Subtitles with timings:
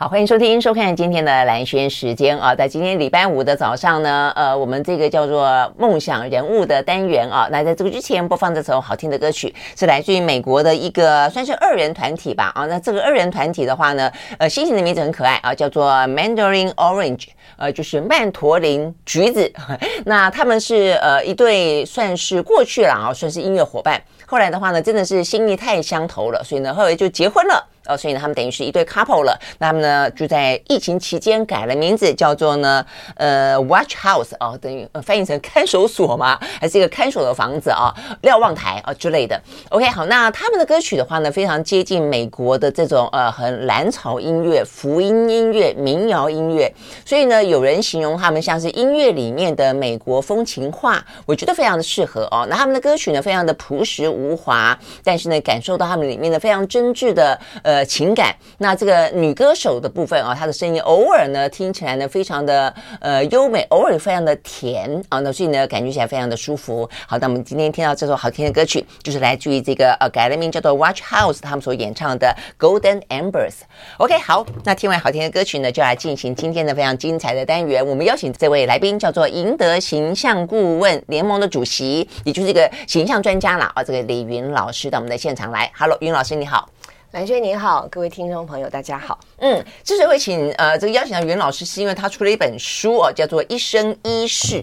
[0.00, 12.52] 好，欢迎收听、收看今天的蓝轩时间啊，在今天礼拜五的早上呢，呃，我们这个叫做梦想人物的单元啊，那在这个之前播放这首好听的歌曲，是来自于美国的一个算是二人团体吧。
[12.54, 14.08] 啊，那这个二人团体的话呢，
[14.38, 19.52] 呃，星星的名字很可爱啊，叫做 Mandarin Orange，呃，就是曼陀林橘子，
[20.06, 27.66] 那他们是呃一对算是过去了啊，算是音乐伙伴，后来的话呢，真的是心意太相投了，所以呢，后来就结婚了。
[27.88, 29.36] 哦，所以呢，他们等于是一对 couple 了。
[29.58, 32.84] 那他们呢，就在疫情期间改了名字，叫做呢，
[33.16, 39.40] 呃，Watch House 哦，等于翻译成看守所嘛，还是一个看守的房子啊，瞭望台啊之类的。
[39.70, 46.72] OK，好，那他们的歌曲的话呢，非常接近美国的这种呃很蓝草音乐、福音音乐、民谣音乐。
[47.04, 52.46] 所以呢，有人形容他们像是音乐里面的美国风情画，我觉得非常的适合哦。
[52.50, 57.77] 那他们的歌曲呢，非常的朴实无华，但是呢，感受到他们里面的非常真挚的呃。
[57.78, 58.34] 呃，情感。
[58.58, 66.88] 那这个女歌手的部分啊，她的声音偶尔呢听起来呢非常的呃优美，偶尔非常的甜啊，那所以呢感觉起来非常的舒服。
[67.06, 73.60] 好，那我们今天听到这首好听的歌曲，就是来自于这个呃改了名叫做 Watch House 他们所演唱的 Golden Embers。
[73.98, 77.86] OK，好，那听完好听的歌曲呢，就来进行今天的非常精彩的单元。
[77.86, 85.70] 我们邀请这位来宾叫做赢得形象顾问联盟的主席，也就是这个形象专家了啊，这个李云老师到我们的现场来。
[85.78, 86.68] Hello，云老师你好。
[87.12, 89.18] 蓝轩您好，各位听众朋友，大家好。
[89.38, 94.56] 嗯，之所以会请呃这个邀请到袁老师，是因为他出了一本书哦，叫做《一生一世》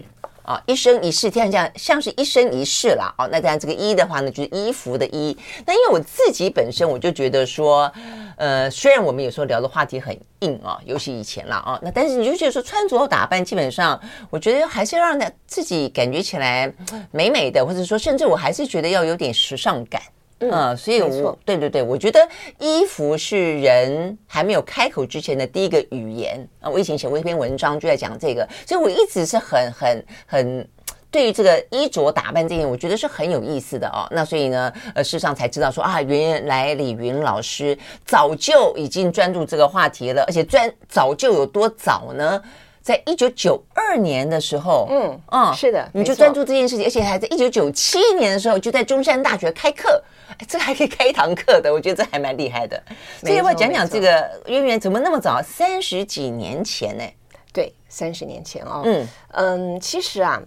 [0.44, 3.12] 啊，一生一世，听起来像像是一生一世啦。
[3.18, 5.36] 哦，那当然这个“一”的话呢，就是衣服的“衣”。
[5.66, 7.92] 那因为我自己本身我就觉得说，
[8.36, 14.00] 呃，虽然我们有时候聊的话题很硬啊，尤其以前啦啊，那但是你就觉得说穿着打扮，基本上
[14.30, 16.72] 我觉得还是要让他自己感觉起来
[17.10, 20.00] 美美的，或者说甚至我还是觉得要有点时尚感。
[20.40, 22.20] 嗯，嗯，所以我对对对，我觉得
[22.58, 26.68] 衣服是人还没有开口之前的第一个语言啊。
[26.68, 30.68] 我以前写过一篇文章，就在讲这个，所以我一直是很很很
[31.10, 34.06] 对于这个衣着打扮这件，我觉得是很有意思的哦。
[34.10, 42.42] 那所以呢，呃，事实上才知道说啊，原来李云老师早就已经专注这个话题了，而且专早就有多早呢？
[42.86, 50.00] 在一九九二年的时候，嗯嗯，是的，你就专注这件事情，而且还在一九九七年的时候就在中山大学开课。
[50.38, 52.80] 哎这还可以开一堂课的，我觉得这还蛮厉害的。
[53.20, 55.42] 所以要不要讲讲这个渊源怎么那么早？
[55.42, 57.04] 三十几年前呢？
[57.52, 58.82] 对，三十年前哦。
[58.84, 60.40] 嗯嗯，其实啊，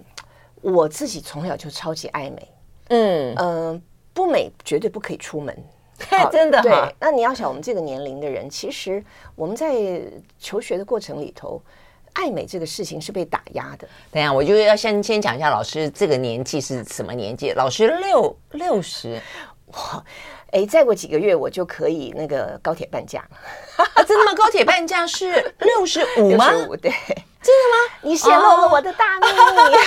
[0.61, 2.47] 我自己从小就超级爱美。
[2.87, 3.81] 嗯嗯，
[4.13, 5.53] 不美绝对不可以出门。
[6.31, 6.61] 真的。
[6.61, 6.71] 对，
[7.01, 9.03] 那你要想，我们这个年龄的人，其实
[9.35, 9.75] 我们在
[10.39, 11.61] 求学的过程里头，
[12.19, 13.87] 爱美这个事情是被打压的。
[14.11, 17.53] 等下，我就要先先讲一下老师这个年纪是什么年纪？
[17.53, 19.21] 老师六六十。
[19.67, 20.03] 哇，
[20.51, 23.37] 哎，再过几个月我就可以那个高铁半价了。
[23.95, 24.33] 啊， 真的吗？
[24.35, 26.51] 高铁半价是六十五吗？
[26.51, 26.91] 六十五，对，
[27.41, 27.93] 真的吗？
[28.01, 29.77] 你泄露了我的大秘密。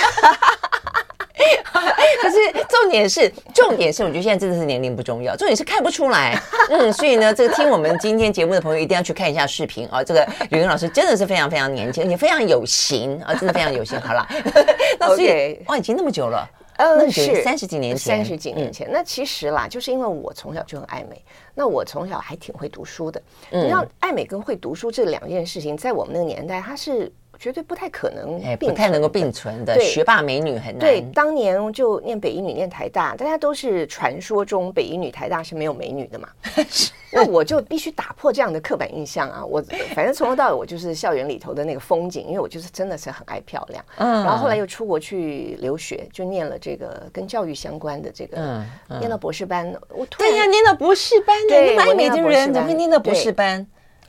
[2.21, 2.37] 可是
[2.69, 6.39] 重点是，重点是，我觉得现在真的是年龄不重要，重点是看不出来。
[6.69, 10.03] 嗯，所以呢，这个听我们今天节目的朋友一定要去看一下视频啊。
[10.03, 13.99] 这个李芸老师真的是非常非常年轻，也非常有型啊，真的非常有型。
[13.99, 14.27] 好了，
[14.99, 16.49] 那所以.哇，已经那么久了。
[16.77, 18.89] 嗯，是三十几年前，三十几年前。
[18.91, 23.21] 那其实啦，就是因为我从小就很爱美，那我从小还挺会读书的。
[23.51, 27.11] 你知道，爱美跟会读书这两件事情，在我们那个年代，它是。
[27.39, 29.79] 绝对不太可能，哎，不太能够并存的。
[29.79, 30.79] 学霸美女很难。
[30.79, 36.29] 对，当年就念北一女、念台大，大家都是传说中北一女、台大是没有美女的嘛。
[37.15, 39.45] 那我就必须打破这样的刻板印象啊！
[39.45, 39.61] 我
[39.93, 43.85] 反正从头到尾我就是校园里头的那个风景，因为我就是真的是很爱漂亮。
[43.97, 44.23] 嗯。
[44.23, 48.65] 然后后来又出国去留学，就念了这个跟教育相关的这个，嗯，
[48.99, 49.71] 念到博士班。
[49.89, 53.67] 我突然对呀，念到博士班，对，爱美的人怎么会念到博士班？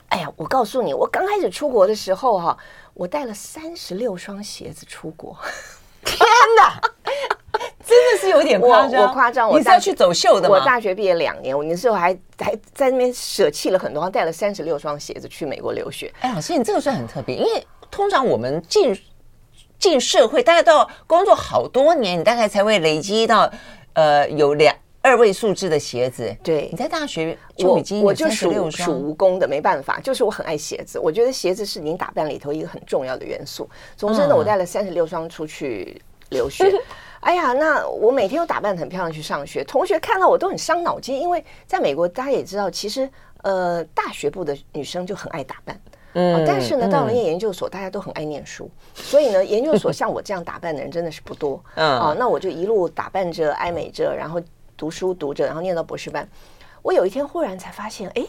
[0.09, 2.57] 哎呀，我告诉你，我刚开始出国的时候哈。
[2.95, 5.37] 我带了三十六双鞋子出国，
[6.05, 6.19] 天
[6.57, 6.81] 哪，
[7.85, 9.03] 真的是有点夸张。
[9.03, 10.55] 我夸张，我你是要去走秀的吗？
[10.55, 16.13] 我大学毕业两年，我那时候还还在那边舍弃了很多，带了三十六双鞋子去美国留学。
[16.21, 18.97] 哎，老师，你这个算很特别，因为通常我们进
[19.79, 23.51] 进社会，大概到工作好多年，你大概才会累积到
[23.95, 24.75] 呃有两。
[25.05, 33.69] 二位数字的鞋子，对，你在大学就已经我我就属属无功的，没办法，就是我很爱鞋子，我觉得鞋子是你打扮里头一个很重要的元素。
[33.99, 36.65] 总之呢，我带了三十六双出去留学。
[36.65, 36.81] 嗯、
[37.21, 43.07] 哎呀，那我每天都打扮很漂亮去上学，同学看到我都很伤脑筋，因为在美国大家也知道，其实
[43.43, 45.79] 呃大学部的女生就很爱打扮，
[46.15, 54.41] 嗯、啊，但是呢到了念研究所，大家都很爱念书，所以呢研究所像我这样打扮的人真的是不多，嗯，啊，那我就一路打扮着爱美着，然后。
[54.85, 56.29] 读书读着，然后念到博士班，
[56.83, 58.23] 我有一天忽然才发现，哎，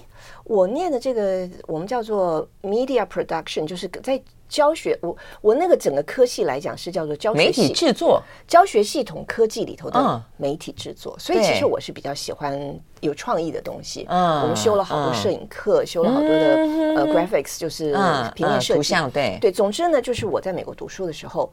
[0.45, 11.13] 我念的这个我们叫做 media production，就是在教学我我那个整个科系来讲是叫做教学媒体制作、教学系统科技里头的媒体制作。
[11.19, 14.05] 所以其实我是比较喜欢有创意的东西。
[14.07, 16.55] 嗯，我们修了好多摄影课，修了好多的
[16.95, 17.93] 呃 graphics，就是
[18.33, 18.77] 平面设计。
[18.77, 21.51] 图像对对，总之呢，就是我在美国读书的时候。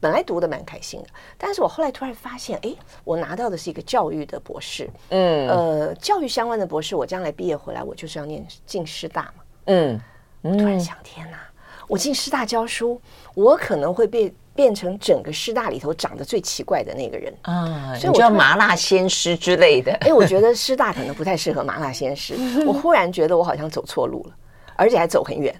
[0.00, 2.74] 本来读的蛮开心的，但是我后来突然发现，哎，
[3.04, 10.00] 我拿到的是一个教育的博士，嗯，呃，教育相关的博士，我将来毕业回来，我就是要念进师大嘛，嗯，
[10.40, 11.38] 我突然想，天哪，
[11.86, 13.00] 我进师大教书，
[13.34, 17.32] 我可能会被变成整个师大里头长得最奇怪的那个人。
[17.42, 19.92] 啊，所以我叫麻辣鲜师之类的。
[20.00, 22.34] 哎，我觉得师大可能不太适合麻辣鲜师，
[22.66, 24.34] 我忽然觉得我好像走错路了，
[24.76, 25.54] 而且还走很远。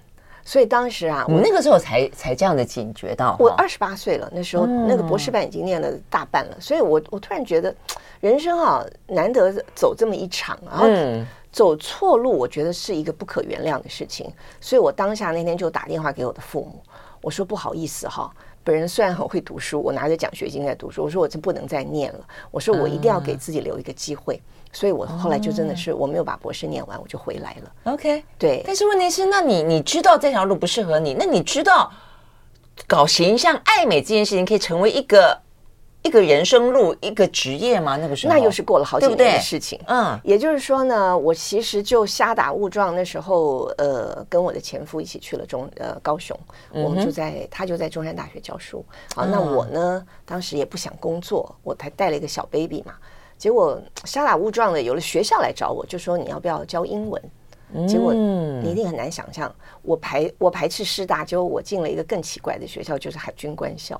[0.44, 3.36] 所以当时啊，我那个时候才才这样的警觉到。
[3.38, 7.74] 我二十八岁了，那时候那个博士班已经念了大半了，所以我我突然觉得，
[8.20, 10.86] 人生啊难得走这么一场，然后
[11.52, 14.32] 走错路，我觉得是一个不可原谅的事情。
[14.60, 16.82] 所以我当下那天就打电话给我的父母，
[17.22, 18.30] 我说不好意思哈，
[18.64, 22.20] 本人虽然很会读书，我拿着奖学金在读书，我说我真不能再念了，
[22.50, 24.40] 我说我一定要给自己留一个机会。
[24.72, 27.92] 所以我后来就真的是我没有把博士念完，我就回来了。
[27.92, 28.62] OK，对。
[28.64, 31.90] 但是问题是，那你你知道这条路不适合你，那你知道
[32.86, 35.36] 搞形象、爱美这件事情可以成为一个
[36.02, 37.96] 一个人生路、一个职业吗？
[37.96, 39.78] 那个时候，那又是过了好几年的事情。
[39.86, 46.38] 嗯，也就是说呢，我其实就瞎打误撞，那时候呃，跟我的前夫一起去了中呃高雄，
[46.72, 48.84] 我们就在他就在中山大学教书。
[49.14, 52.94] 好，那我呢，当时也不想工作，我才带了一个小 baby 嘛。
[53.40, 57.88] 结果瞎打误撞的有了学校来找我，就说你要不要教英文？
[57.88, 59.50] 结果你一定很难想象，
[59.80, 63.98] 我排我排斥师大，结果我进了一个更奇怪的学校，就是海军官校。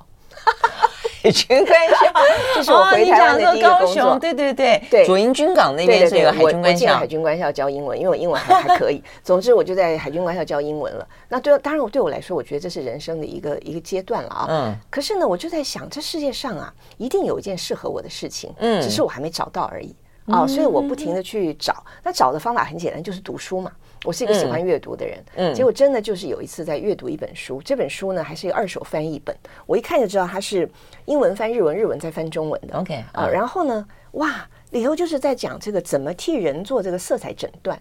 [1.23, 2.13] 海军官校，
[2.55, 4.19] 这是我回台湾的第一个工作。
[4.19, 6.97] 对对对对，左营军港那边是有海军官校。
[6.97, 9.03] 海军官校教英文，因为我英文还还可以。
[9.23, 11.07] 总之，我就在海军官校教英文了。
[11.29, 14.47] 那对，当然我对我来说，我觉得这是人生的一个 一个阶段了啊。
[14.49, 14.77] 嗯。
[14.89, 19.95] 可是呢，我就在想，这世界上啊，一定有一件适合我的事情，嗯，只是我还没找到而已
[20.27, 20.47] 啊。
[20.47, 21.85] 所以我不停的去找。
[22.03, 23.71] 那找的方法很简单，就是读书嘛。
[24.05, 29.37] 我是一个喜欢阅读的人，嗯，结果真的就是有一次在阅读一本书，这本书呢还是一个二手翻译本，
[29.67, 30.69] 我一看就知道它是
[31.05, 37.79] 英文翻日文，日文再翻中文的，OK 啊，然后呢，哇，里头就是在讲这个怎么替人做这个色彩诊断，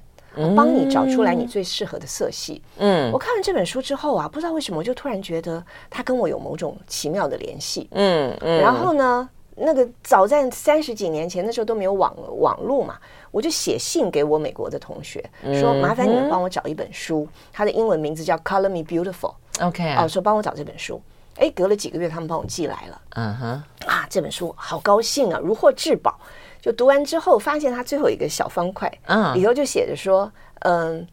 [0.57, 2.61] 帮你找出来你最适合的色系。
[2.79, 7.87] 嗯，我看完这本书之后啊，不知道为什么我就突然觉得它跟我有某种奇妙的联系。
[7.91, 12.97] 嗯嗯，然后呢，那个早在三十几年前，那时候都没有网网络嘛。
[13.31, 15.23] 我就写信给我美国的同学，
[15.59, 19.33] 说麻烦你们帮我找一本书，它的英文名字叫《Color Me Beautiful》。
[19.67, 21.01] OK，哦，说帮我找这本书。
[21.35, 23.01] 哎，隔了几个月，他们帮我寄来了。
[23.11, 26.19] 嗯哼，啊，这本书好高兴啊，如获至宝。
[26.61, 30.29] 就读完之后，发现它最后一个小方块，嗯，里头就写着说，
[30.61, 31.07] 嗯，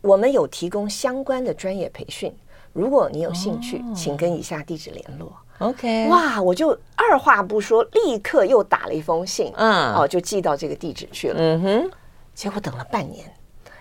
[0.00, 2.32] 我们有提供相关的专业培训，
[2.72, 5.32] 如果你有兴趣，请跟以下地址联络。
[5.58, 11.36] OK，哇，我就二话不说，立刻又打了一封信，嗯，哦，就寄到这个地址去了。
[11.38, 11.90] 嗯哼，
[12.34, 13.24] 结果等了半年，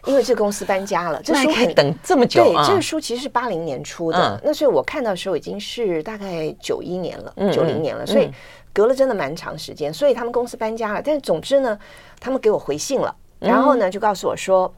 [0.05, 2.43] 因为这公司搬家了，这书可以等这么久。
[2.43, 8.29] 对，这个书其实是八零年出的，那所以我看到的时候已经是大概九一年了，九零年了，所以
[8.71, 9.91] 隔了真的蛮长时间。
[9.91, 11.79] 所以他们公司搬家了，但是总之呢，
[12.19, 14.71] 他们给我回信了，然后呢就告诉我说。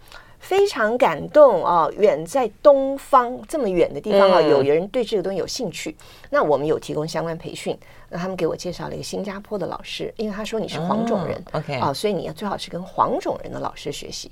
[0.43, 1.87] 非常感动啊！
[1.97, 5.95] 远在东方这么远的地方啊，有人对这个东西有兴趣。
[6.29, 7.77] 那我们有提供相关培训，
[8.09, 14.29] 那他们给我介绍了一个新加坡的老师，因为他说你是黄种人，OK 啊，所以你要最好是跟黄种人的老师学习。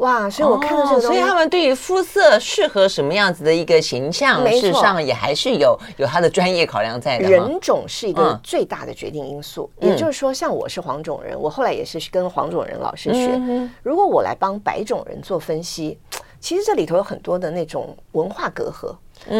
[0.00, 0.28] 哇！
[0.28, 7.28] 所以我看到这个东西，所以他们对于肤色适合什么样子的一个形象，事实上也还是有有他的专业考量在的。
[7.28, 13.40] 人种是一个最大的决定因素，也就是说，像我是黄种人，我后来也是跟黄种人老师学。
[13.82, 15.98] 如果我来帮白种人做分析，
[16.40, 18.94] 其实这里头有很多的那种文化隔阂，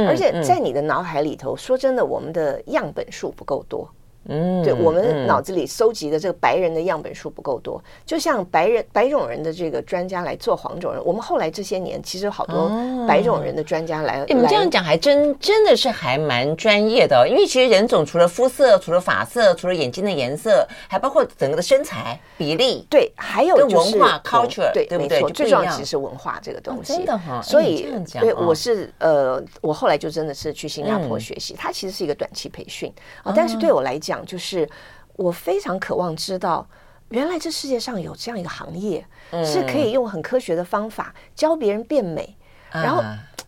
[0.07, 3.89] 而且在你的脑海里头，说真的，我们的样本数不够多。
[4.27, 12.71] 嗯，对，我们脑子里搜集的这个白人的样本数不够多，就像白人白种人的这个专家来做黄种人，我们后来这些年其实好多
[13.09, 27.41] 白种人的专家来，你们这样讲还真真的是还蛮专业的，因为其实人种除了肤色、除了发色、除了眼睛的颜色，还包括整个的身材比例，对，还有就是文化 culture，对，没错，最重要其实是文化这个东西，真的哈。
[27.41, 27.89] 所以，
[28.21, 32.93] 对，我是呃，我后来就真的是去新加坡学习，它其实是一个短期培训
[33.25, 34.10] 啊，但是对我来讲。
[34.11, 34.69] 讲就是，
[35.15, 36.67] 我非常渴望知道，
[37.11, 39.07] 原来这世界上有这样一个行业，
[39.45, 42.37] 是可以用很科学的方法教别人变美，
[42.73, 43.03] 然后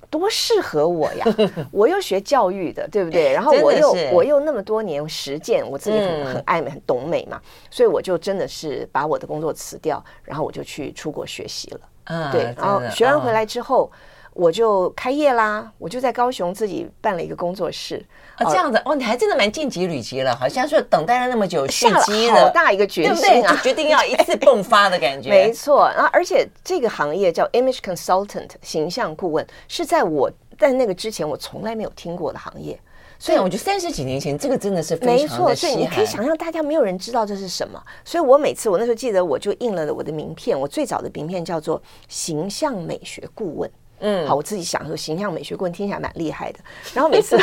[0.09, 1.27] 多适合我呀！
[1.73, 3.33] 我又学教育的，对不对？
[3.33, 7.41] 然后我又我又那么多年实践，我自己很很爱美，很懂美嘛，
[7.71, 11.81] 所以我就真的是把我的工作辞掉，然后我就去出国学习了。
[12.05, 13.91] 嗯，对，然后学完回来之后。
[14.35, 18.05] 我就开业啦，我就在高雄自己办了一个工作室。
[18.37, 22.01] 啊，这样子哦，你还真的蛮晋级履级了，好像说等待了那么久，下了
[22.33, 25.29] 好大一个决心啊，决定要一次迸发的感觉。
[25.29, 32.79] 没错，然后而且这个行业叫 image consultant 形象顾问，是在我在那个之前我从来没有听过的行业，
[33.19, 43.71] 所以我觉得三十几年前这个真的是非常的没错，所以你可以想象大家没有人知道这是什么，所以我每次我那时候记得我就印了我的名片，我最早的名片叫做形象美学顾问。
[44.03, 46.59] 嗯，好，我自己想说形象美学顾问听起来蛮厉害的。
[46.93, 47.39] 然后每次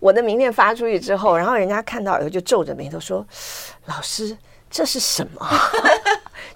[0.00, 3.24] 我的名片发出去之后，然后人家看到以后就皱着眉头说
[3.86, 4.36] ：“老师。”
[4.68, 5.48] 这是什么？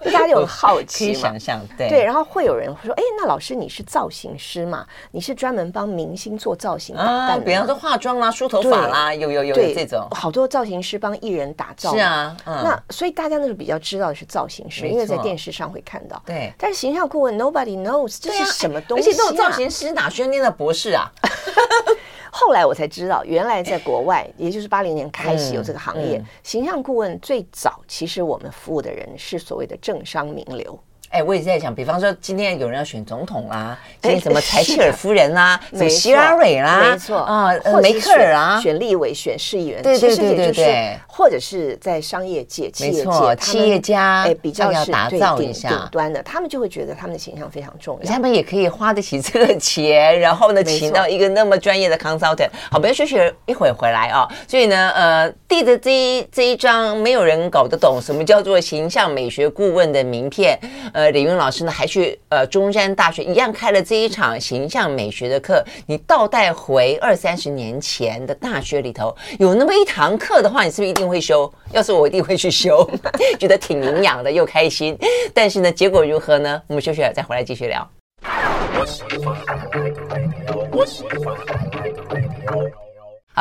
[0.03, 2.03] 就大家有好奇可以想象，对对。
[2.03, 4.85] 然后会有人会说：“哎，那老师你是造型师嘛？
[5.11, 7.45] 你是专门帮明星做造型打扮的？
[7.45, 10.07] 比方说化妆啦、梳头发啦，有有有这种。
[10.11, 11.93] 好多造型师帮艺人打造。
[11.93, 16.21] 是啊，那所以大家那时候比较知道的是造型师，因为在电视上会看到。
[16.25, 16.51] 对。
[16.57, 19.09] 但是形象顾问，nobody knows 这是什么东西？
[19.09, 21.11] 而且这种造型师哪需要念的博士啊？
[22.31, 26.23] 后来我才知道，原来在国外，也就是八零年开始有这个行业。
[26.43, 30.79] 形象顾问最早，其实我们服务的人是所谓的政商名流。
[31.11, 37.51] 哎，我也在想，比方说今天有人要选总统啦，今天什么柴契尔夫人啦，什么希拉蕊啦，没错啊，
[37.81, 45.69] 梅克尔啊，选立委、选市议员，对对对对对，或者是在商业界、企业界，企业家哎，比较要打造一下。
[45.69, 52.49] 顶端的，他们就会觉得他们的形象非常重要，他们也可以花得起这个钱，然后呢，请到一个那么专业的 consultant。
[52.71, 54.25] 好，不要休息一会儿回来啊。
[54.47, 60.57] 所以呢，呃，递着这一这一张没有人搞得懂什么叫做形象美学顾问的名片，
[60.93, 65.63] 呃，李云老师呢还去呃中山大学一样开了这一场形象美学的课。
[65.87, 71.51] 你倒带回二三十年前的大学里头，有那么一堂课的话，你是不是一定会修？
[71.71, 72.87] 要是我一定会去修，
[73.39, 74.97] 觉得挺营养的又开心。
[75.33, 76.61] 但是呢，结果如何呢？
[76.67, 77.89] 我们休息了再回来继续聊。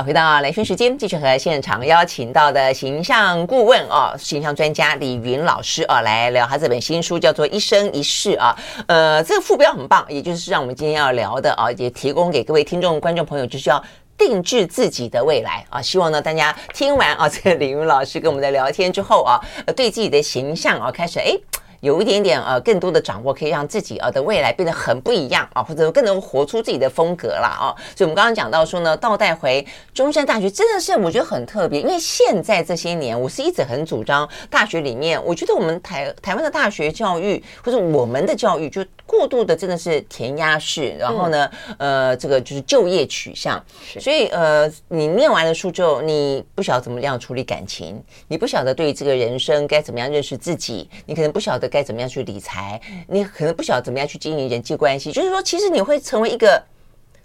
[0.02, 8.56] 回到兰萱时间，继续和现场邀请到的形象顾问哦，形象专家李云老师啊，来聊他这本新书，叫做《一生一世》啊。
[8.86, 13.82] 呃，这个副标很棒，也就是让我们今天要聊的啊，也提供给各位听众、观众朋友，就是要
[14.16, 15.82] 定制自己的未来啊。
[15.82, 19.38] 希望呢，大家听完啊，这个李云老师跟我们的聊天之后啊，
[19.76, 21.36] 对自己的形象啊，开始哎。
[21.80, 27.74] 有一点点呃，更多的掌握可以让自己呃的未来变得很不一样啊，或者更能活出自己的风格啦啊。
[27.96, 43.62] 所以，我们刚刚讲到说呢，倒带回中山大学真的是我觉得很特别，因为现在这些年，我是一直很主张大学里面，我觉得我们台台湾的大学教育或者我们的教育就过度的真的是填鸭式，然后呢，呃，这个就是就业取向，
[43.98, 51.70] 所以呃，你念完了书之后，你不晓得怎么样处理感情，你不晓得对这个人生该怎么样认识自己，你可能不晓得。
[51.70, 52.80] 该怎么样去理财？
[53.06, 55.12] 你可能不晓得怎么样去经营人际关系。
[55.12, 56.60] 就是说，其实你会成为一个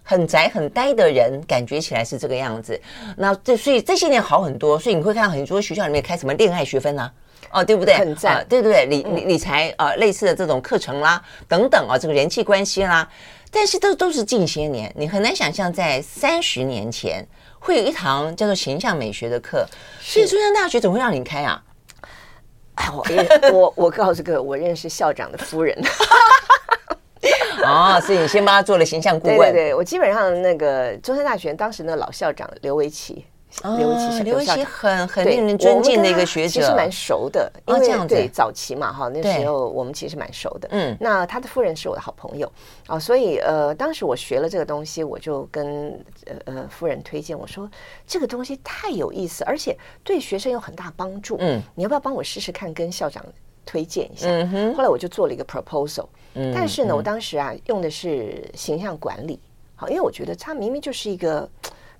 [0.03, 2.79] 很宅、很呆的人，感觉起来是这个样子。
[3.17, 7.11] 那这所以这些年好很多，所以你会看到很多学校里面开什么恋爱学分啊，
[7.55, 7.95] 哦，对不对？
[7.95, 13.07] 很赞，对对对，理理理财啊，类似的这种课程啦，等等啊，这个人际关系啦。
[13.49, 17.25] 但是都都是近些年，你很难想象在三十年前
[17.57, 19.65] 会有一堂叫做形象美学的课。
[20.01, 21.63] 所以中山大学怎么会让你开啊？
[22.75, 23.03] 哎，我
[23.53, 25.73] 我我告诉各位，我认识校长的夫人。
[27.63, 29.37] 哦，所以你先帮他做了形象顾 问。
[29.37, 33.25] 对对对，我基本上那个中山大学当时那老校长刘维奇。
[33.63, 40.67] 刘维奇，刘维奇很很令人尊敬的一个学者，其实蛮熟的，因为对早期嘛哈，那时候我们其实蛮熟的。
[40.71, 42.51] 嗯，那他的夫人是我的好朋友
[42.85, 45.93] 啊，所以呃，当时我学了这个东西，我就跟
[46.25, 47.67] 呃呃夫人推荐我说，
[48.05, 51.37] 这个东西太有意思，而且对学生有很大帮助。
[51.39, 53.25] 嗯，你要不要帮我试试看，跟校长
[53.65, 54.27] 推荐一下？
[54.27, 54.75] 嗯哼。
[54.75, 59.39] 后来我就做了一个 proposal，嗯，但是呢，我当时啊用的是形象管理，
[59.75, 61.49] 好，因为我觉得它明明就是一个。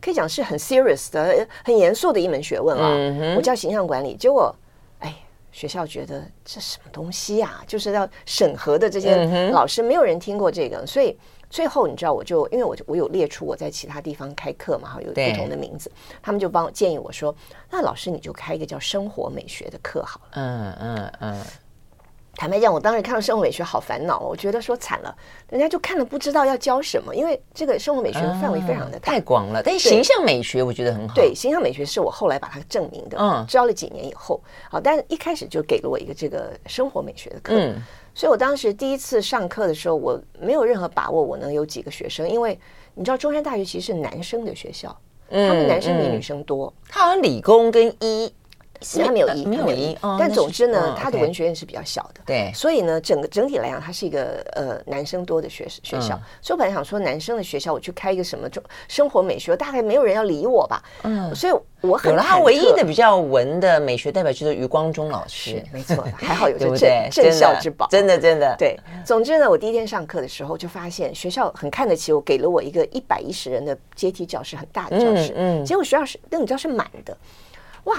[0.06, 2.94] 可以讲是很 serious 的、很严肃的一门学问啊。
[2.96, 4.56] 嗯、我叫形象管理，结果，
[5.00, 5.12] 哎，
[5.52, 7.66] 学校觉得这什么东西呀、啊？
[7.66, 9.16] 就是要审核的这些
[9.50, 11.18] 老师，没有人听过这个，嗯、所以
[11.50, 17.36] 最后你知道，我就因为我我有列出我在其他地方开课嘛，有不同的名字，他们就帮我建议我说，
[17.72, 20.28] 那老师你就开一个叫生活美学的课好了。
[20.34, 21.42] 嗯嗯嗯。
[22.38, 25.16] 坦白讲，我当时看到生活美学好烦恼，我觉得说惨了，
[25.50, 29.64] 人家就看了不知道要教什么，因为这个生活美学的范围非常的大，太广了。
[29.64, 31.16] 但是形象美学我觉得很好。
[31.16, 37.82] 对，形象美学是我后来把它证明的，嗯，教了几年以后，好，但是一开始就给了我一个这个生活美学的课，嗯，
[38.14, 42.60] 所以我当时第一次上课的时候，我没有任何把握我能有几个学生，因为
[42.94, 44.94] 你知道中山大学其实是男生的学校，
[45.30, 48.34] 嗯、他们男生比女生多，他好像理工跟医。
[49.04, 56.20] 他没有医，没有医，但总之呢，他的文学院是比较小的，对，所以呢，整个整体来讲，它是一个呃男生多的学学校。
[56.42, 60.84] 所以我本来想说，男生的学校我去开一个什么中生活美学，大概没有人要理我吧。
[61.04, 62.16] 嗯，所以我很。
[62.16, 68.56] 他唯一的比较文的美学代表就是余光中老师，没错，还好有 这镇镇校之宝，真的真的。
[68.58, 75.34] 对，总之呢，我第一天上课的时候就发现学校很看得起我，给了我一个一百一十人的阶梯教室，很大的教室。
[75.36, 77.16] 嗯，结果学校是那种教室满的，
[77.86, 77.96] 哇。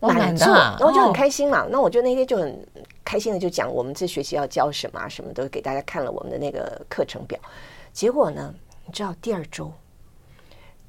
[0.00, 1.64] 满座，然后就很开心嘛。
[1.64, 2.66] 哦、那我就那天就很
[3.04, 7.38] 开心的就讲我们这学期要教什么啊，什么都给大家看了我们的那个课程表。
[7.92, 8.52] 结果呢，
[8.84, 9.72] 你知道第二周，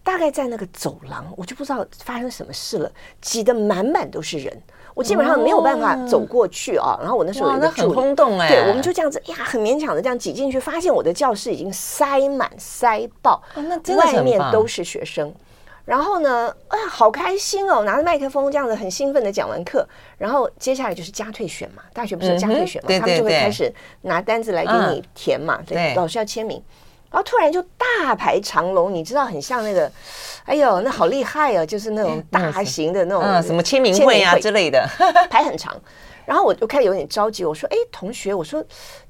[0.03, 4.61] 大概在那个走廊，我就不知道发生什么事了，挤得满满都是人，
[4.93, 6.97] 我基本上没有办法走过去啊。
[6.99, 15.33] 然后我那时候有一个很轰动哎，对，我们就这样子呀，很勉强的这样挤进去，发现我的教室已经塞满塞爆，哦、那外面都是学生。
[15.87, 17.83] 然后呢，啊，好开心哦！
[17.85, 26.61] 拿着麦克风这样子很兴奋的讲完课，然后接下来就是加退选嘛，大学不是有加退选嘛，他们就会开始拿单子来给你填嘛，对，老师要签名，
[27.09, 29.89] 然后突然就大排长龙，你知道很像那个，
[30.43, 34.85] 哎呦，那好厉害哦，就是那种 大型的那种什么签名会啊之类的，
[35.31, 35.73] 排很长。
[36.27, 38.61] 然后我就开始有点着急，我说：“哎，同学，我说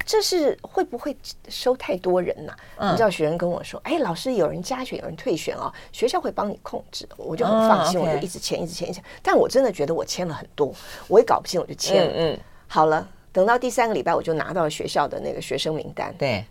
[0.06, 1.18] 这是会不会
[1.50, 9.04] 收太多人呐？”你知道学生跟我说：“哎，老师，有人加选，有人退选哦，学校会帮你控制。”我就很放心，我就一直签，一直签，一直签。
[9.24, 10.72] 但我真的觉得我签了很多，
[11.08, 12.14] 我也搞不清，我就签了。
[12.16, 16.14] 嗯，好了，等到第三个礼拜，我就拿到了学校的那个学生名单。
[16.20, 16.46] 对，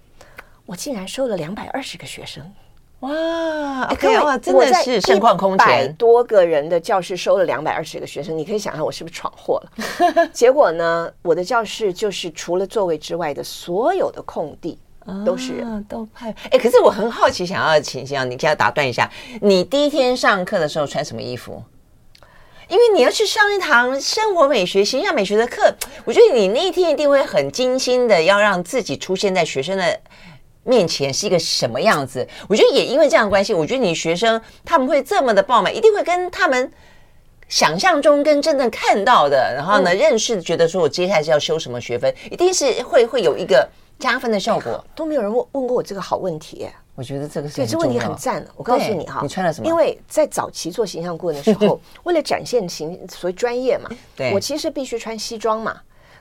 [0.67, 2.53] 我竟然收了两百二十个学生。
[3.07, 5.67] 哇，OK，哇，真的是盛况空前。
[5.67, 10.29] 百多个人的教室收了两百二十个学生，你可以想象我是不是闯祸了？
[10.35, 14.77] 结果呢，我的教室就是除了座位之外的所有的空地
[15.25, 16.35] 都是人，啊、都派。
[16.51, 19.09] 哎，可是我很好奇，想要请教你，先要打断一下，
[19.41, 21.63] 你第一天上课的时候穿什么衣服？
[22.69, 25.73] 因为你要去上一堂生活美学、形象美学的课，
[26.05, 30.01] 我觉得你那一天一定会很精心的要让自己出现在学生的。
[30.67, 32.27] 面前是一个什么样子？
[32.49, 36.71] 我觉得也因为这样的关系，我觉得你学生他们会这么的爆满，一定会跟他们
[37.49, 44.85] 想象中跟真正看到的，然后呢，嗯、认识觉得说我接下来是要修什么学分，一定是会会有一个加分的效果。
[44.97, 48.45] 都没有人问问过我这个好问题，我觉得这个是对这问题很赞。
[48.57, 49.67] 我告诉你哈，你穿了什么？
[49.69, 55.77] 因为在早期做形象顾问的时候， 为了展现形所谓专业嘛，对我其实必须穿西装嘛。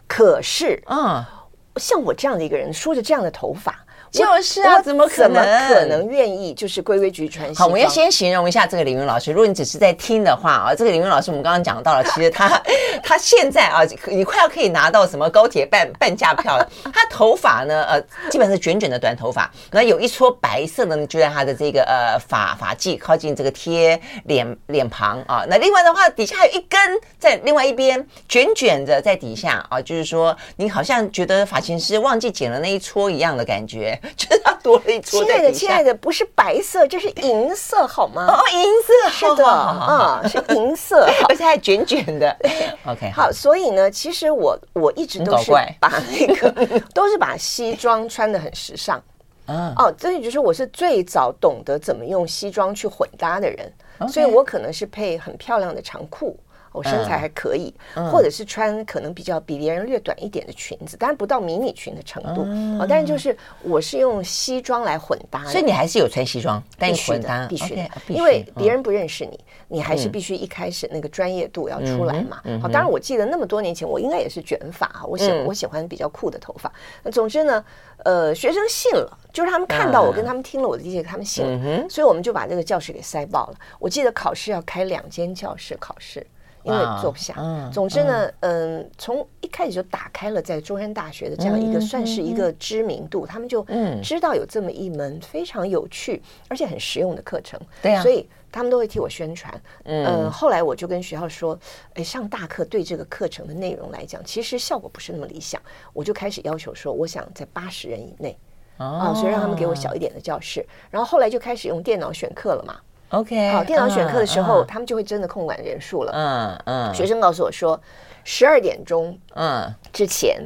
[0.08, 1.27] 可是啊，
[1.73, 3.84] 嗯、像我这样的一个人，梳着这样的头发。
[4.15, 5.34] 就是啊，怎么可能？
[5.34, 7.56] 怎么可能愿意就是规规矩矩穿？
[7.56, 9.32] 好，我们要先形容一下这个李云老师。
[9.32, 12.62] 如果你只是在听的话啊，这个李云老师我们刚刚讲到了，其实他
[13.04, 16.69] 他现在啊，你快要可以拿到什么高铁半半价票了。
[16.93, 25.45] 他头发呢，呃，基本上是卷卷的短头发，然后有一撮白色的呢就在他的这个呃发发际靠近这个贴脸脸庞啊。
[25.47, 26.80] 那另外的话，底下还有一根
[27.17, 33.99] 在另外一边卷卷的在底下啊，就是说你好像觉得发型师忘记剪了那一撮一样的感觉。
[34.15, 35.23] 就是它多了一撮。
[35.23, 38.25] 亲爱的，亲爱的，不是白色，这是银色，好吗？
[38.27, 42.35] 哦，银色，是的，啊，是银色， 而且还卷卷的。
[42.85, 46.51] OK，好，所以呢，其实我我一直都是把那个
[46.93, 49.01] 都是把西装穿的很时尚。
[49.47, 53.71] 嗯，哦，所以就是我是最早懂得怎么用西装去混搭的人，
[54.09, 56.35] 所以我可能是配很漂亮的长裤。
[56.75, 62.43] 我身材还可以，嗯、或者是穿可能比较比别人略短一点的裙子，当然不到迷你裙的程度。
[62.45, 72.41] 嗯、哦，但是就是我是用西装来混搭，所以你还是有穿西装，但你混搭必须的，因为别人不认识你，嗯、你还是必须一开始那个专业度要出来嘛。
[72.43, 76.71] 嗯、好，当然我记得那么多年前，我应该也是卷发，我喜、嗯、我喜欢比较酷的头发。
[77.03, 77.63] 那总之呢，
[78.03, 83.55] 呃，学生信了，就是他们看到我跟他们听了我的这些，他们信了，嗯、所以我们就把这个教室给塞爆了。
[83.79, 86.25] 我记得考试要开两间教室考试。
[86.65, 93.63] 因为坐不下，嗯，总之呢，嗯，从一开始就打开了在中山大学的这样一个算是一个知名度，他们就
[94.04, 101.58] 知道有这么一门非常有趣而且很实用的课程，对啊，所以他们都会替我宣传，嗯，后来我就跟学校说，
[101.93, 105.62] 哎，上大课对这个课程的内容来讲，其实效果不是那么理想，
[105.93, 108.36] 我就开始要求说，我想在八十人以内，
[108.78, 112.80] 啊，所以让他们给我小一点的教室，然后后来就开始用电脑选课了嘛。
[113.15, 116.12] OK，好，电脑选课的时候，他们就会真的控管人数了。
[116.13, 117.80] 嗯嗯，学生告诉我说，
[118.23, 120.38] 十二点钟嗯之前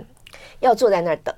[0.60, 1.34] 要坐在那儿等。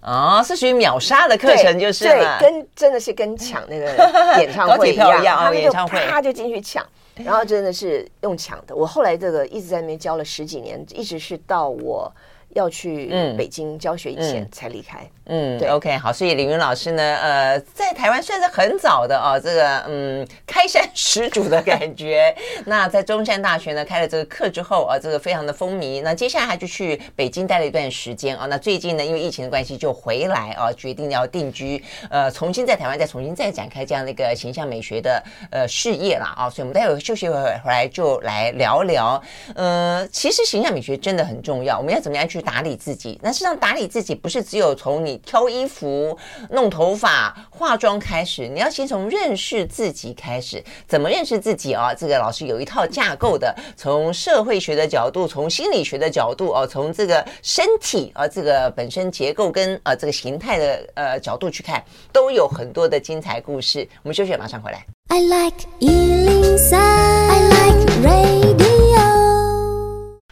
[0.00, 3.86] 哦，是属于秒杀的课程，就是对，跟真的是跟抢那个
[4.40, 6.82] 演唱会一样，他们就啪就进去抢，
[7.16, 8.74] 然后真的是用抢的。
[8.74, 12.10] 我后来这个一直在那边教了十几年，一直是到我
[12.54, 15.06] 要去北京教学以前才离开。
[15.32, 22.34] 嗯，对，OK，好，所以李云老师呢，呃，在台湾算是很早的哦，这个嗯，开山 始祖的感觉。
[22.66, 26.02] 那在中山大学呢开了这个课之后啊，这个非常的风靡。
[26.02, 28.46] 那接下来他就去北京待了一段时间啊。
[28.46, 36.50] 那最近呢，因为疫情的关系就回来啊，决定要定居，呃，重新在台湾再重新再展开这样的一个形象美学的呃事业了啊。
[36.50, 39.22] 所以我们待会休息会回来就来聊聊。
[39.54, 43.16] 呃，其实形象美学真的很重要，我们要怎么样去打理自己？
[43.22, 45.19] 那实际上打理自己不是只有从你。
[45.24, 46.16] 挑衣服、
[46.50, 50.62] 弄头发、化妆开始，你要先从认识自己开始。
[50.86, 51.94] 怎么认识自己啊？
[51.94, 63.88] 这个老师有一套架构的，从社会学的角度，从心理学的角度哦，从这个身体啊，这个本身结构跟呃这个形态的呃角度去看，都有很多的精彩故事。
[64.02, 64.84] 我们休息，马上回来。
[65.08, 66.39] I like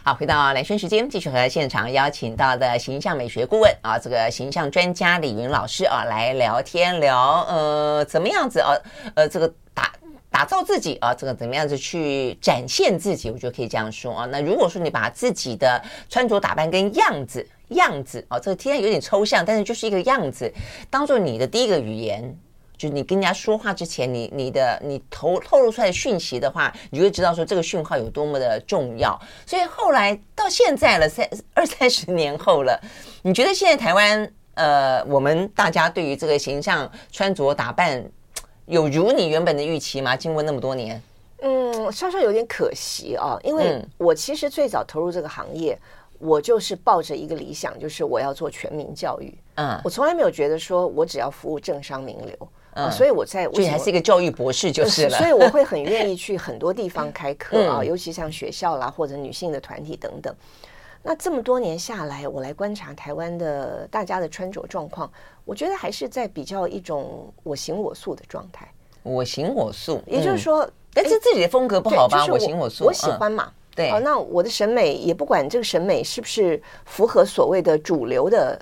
[0.09, 8.73] 好，回到蓝轩时间，继续和现场邀请到的形象美学顾问啊，这个形象专家李云老师啊，来聊天聊，呃，怎么样子啊，
[9.13, 9.93] 呃，这个打
[10.31, 14.25] 打造自己啊，这个怎么样子去展现自己，我觉得可以这样说啊。
[14.25, 20.51] 那如果说你把自己的穿着打扮跟样子样子啊，这个听起来有点抽象，但是就是一个样子，
[20.89, 22.35] 当做你的第一个语言。
[22.79, 29.19] 就是你跟人家说话之前，你你的你透透露出来的讯息的话，你就会知道说这个讯号有多么的重要。
[29.45, 32.79] 所以后来到现在了，三二三十年后了，
[33.21, 38.01] 你觉得现在台湾呃，我们大家对于这个形象穿着打扮
[38.65, 40.15] 有如你原本的预期吗？
[40.15, 41.03] 经过那么多年，
[41.41, 45.77] 嗯，稍稍有点可惜啊，因为我其实最早投入这个行业。
[46.21, 49.33] 我就是抱着一个理想，就是我要做全民教育。
[49.55, 52.49] 嗯，我从来没有觉得说我只要服务政商名流。
[52.73, 55.17] 嗯，所以我在，所以还是一个教育博士就是了。
[55.17, 60.33] 所以我会很愿意去很多地方开课啊，尤其像学校啦或者女性的团体等等。
[61.01, 65.09] 那这么多年下来，我来观察台湾的大家的穿着状况，
[65.45, 68.67] 我觉得还是在比较一种我行我素的状态。
[69.01, 72.27] 我行我素，也就是说，但是自己的风格不好吧？
[72.29, 73.49] 我行我素，我喜欢嘛。
[73.73, 78.61] 对，好，那我的审美也不管这个审美是不是符合所谓的主流的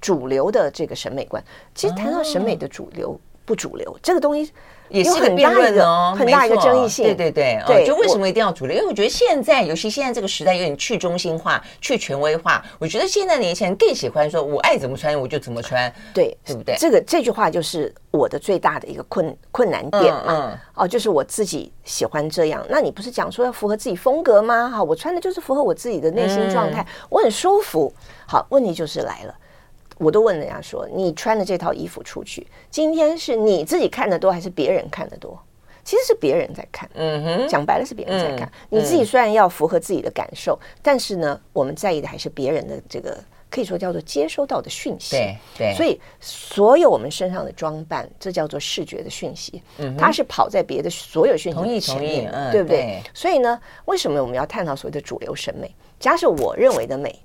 [0.00, 1.42] 主流的这个审美观。
[1.72, 4.52] 其实谈到审美的主流不主流，这个东西。
[4.88, 8.76] 也是很大一个很大一个争议性，对对对，对，就为什么一定要主流？
[8.76, 12.64] 因为我觉得现在，尤其现在这个时代有点去中心化、去权威化。
[12.78, 16.76] 我觉得现在年轻人更喜欢说，我爱怎么穿我就怎么穿，对，对不对？
[16.78, 20.56] 这个这句话就是我的最大的一个困困难点嘛。
[20.74, 22.64] 哦，就是我自己喜欢这样。
[22.68, 24.70] 那你不是讲说要符合自己风格吗？
[24.70, 27.92] 哈，我穿的就是符合我自己的内心状态，我很舒服。
[28.24, 29.34] 好，问题就是来了。
[29.98, 35.38] 我都问人家说，你穿的这套衣服出去，今天是你自己看的多，还是别人看的多？
[35.82, 36.90] 其实是别人在看。
[36.94, 38.50] 嗯哼，讲白了是别人在看。
[38.68, 43.16] 你自己虽然要符合自己的感受，但是呢，我们在意的还是别人的这个
[43.48, 45.16] 可以说叫做接收到的讯息。
[45.16, 45.74] 对对。
[45.74, 49.62] 所以所有我们身上的装扮，这叫做视觉的讯息。
[49.78, 53.00] 嗯，它是跑在别的所有讯息前面，对不对？
[53.14, 55.72] 所以呢，为什么我们要探讨所谓的主流审美？
[56.00, 57.16] 假设我认为的美。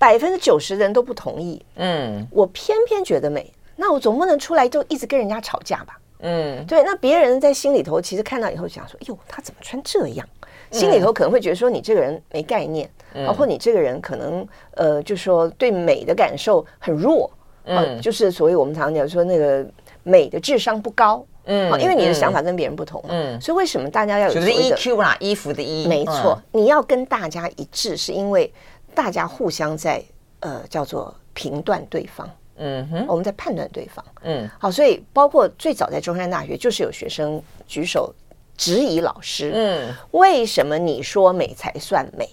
[0.00, 10.26] 百分之九十的人都不同意，嗯，我偏偏觉得美，那我总不能出来就一直跟人家吵架吧，嗯，对，那别人在心里头其实看到以后想说，哟，他怎么穿这样？
[10.70, 17.30] 心里头可能会觉得说你这个人没概念，嗯，或你这个人可能呃，就说对美的感受很弱，
[17.64, 19.66] 嗯，就是所谓我们常常讲说那个
[20.02, 28.50] 美的智商不高，嗯，因为你的想法跟别人不同，嗯，所以为什么大家要有就是 EQ 啦，衣服的衣，没错，你要跟大家一致，是因为。
[28.94, 30.02] 大家互相在
[30.40, 38.14] 呃叫做评断对方，嗯哼，我们在判断对方，嗯，好，所以包括最早在中山大学，就是有学生举手
[38.56, 42.28] 质疑老师，嗯，为什么你说美才算美？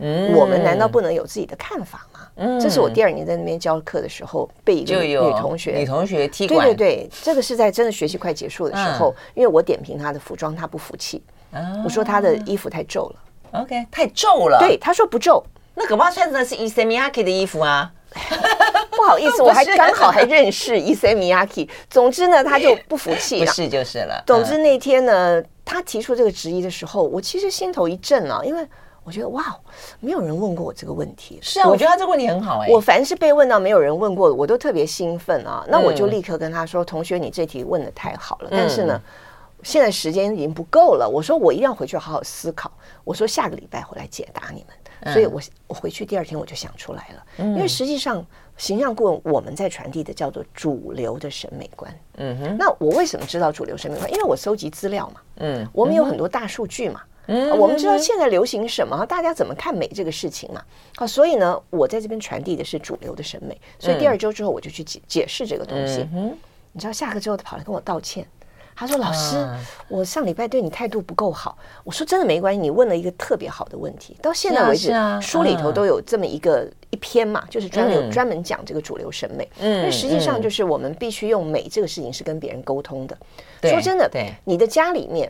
[0.00, 2.20] 嗯，我们难道不能有自己的看法吗？
[2.36, 11.20] 嗯，这是我第二年在那边教课的时候被一个女同学女同学踢馆，对对对，这个是在真的学习快结束的时候，因为我点评她的服装，她不服气，
[11.84, 15.44] 我说她的衣服太皱了，OK，太皱了，对，她说不皱。
[15.78, 17.92] 那可怕穿的是 Issey Miyake 的衣服啊！
[18.90, 21.68] 不好意思，我还刚好还认识 Issey Miyake。
[21.88, 24.22] 总之呢，他就不服气了， 不是就是了。
[24.26, 28.66] 总之那天呢，他提出这个质疑的时候，我其实心头一震啊，因为
[29.04, 29.56] 我觉得哇，
[30.00, 31.38] 没有人问过我这个问题。
[31.40, 32.68] 是啊，我觉得他这个问题很好哎。
[32.68, 35.64] 我凡是被问到没有人问过，我都特别兴奋啊。
[35.68, 39.00] 那我就立刻跟他说：“同学，你这题问的太好了。”但是呢，
[39.62, 41.08] 现在时间已经不够了。
[41.08, 42.70] 我说我一定要回去好好思考。
[43.04, 44.76] 我说下个礼拜回来解答你们。
[45.06, 48.24] 所以我我回去第二天我就想出来了，因为实际上
[48.56, 51.92] 形象顾问我们在传递的叫做主流的审美观。
[52.16, 54.10] 嗯哼，那我为什么知道主流审美观？
[54.10, 55.20] 因为我搜集资料嘛。
[55.36, 57.02] 嗯，我们有很多大数据嘛。
[57.30, 60.62] 嗯、啊，我们知道现在流行什么，大家怎么看美这个事情嘛？
[60.96, 63.60] 啊，所以呢，我在这边传递的是主流的审美。
[63.78, 66.08] 所以第二周之后，我就去解解释这个东西。
[66.14, 66.34] 嗯，
[66.72, 68.26] 你知道下课之后，他跑来跟我道歉。
[68.78, 74.16] 他说：“老师，啊、我上礼拜对你态度不够好。”我说：“真的没关系，你问了一个特别好的问题。
[74.22, 79.50] 到现在为止，啊啊、书里头都有这么一个、嗯、一篇嘛，就是专门专门讲这个主流审美。
[79.58, 83.18] 嗯，那实际上就是我们必须用美这个事情是跟别人沟通的。
[83.62, 85.28] 嗯、说真的，对你的家里面，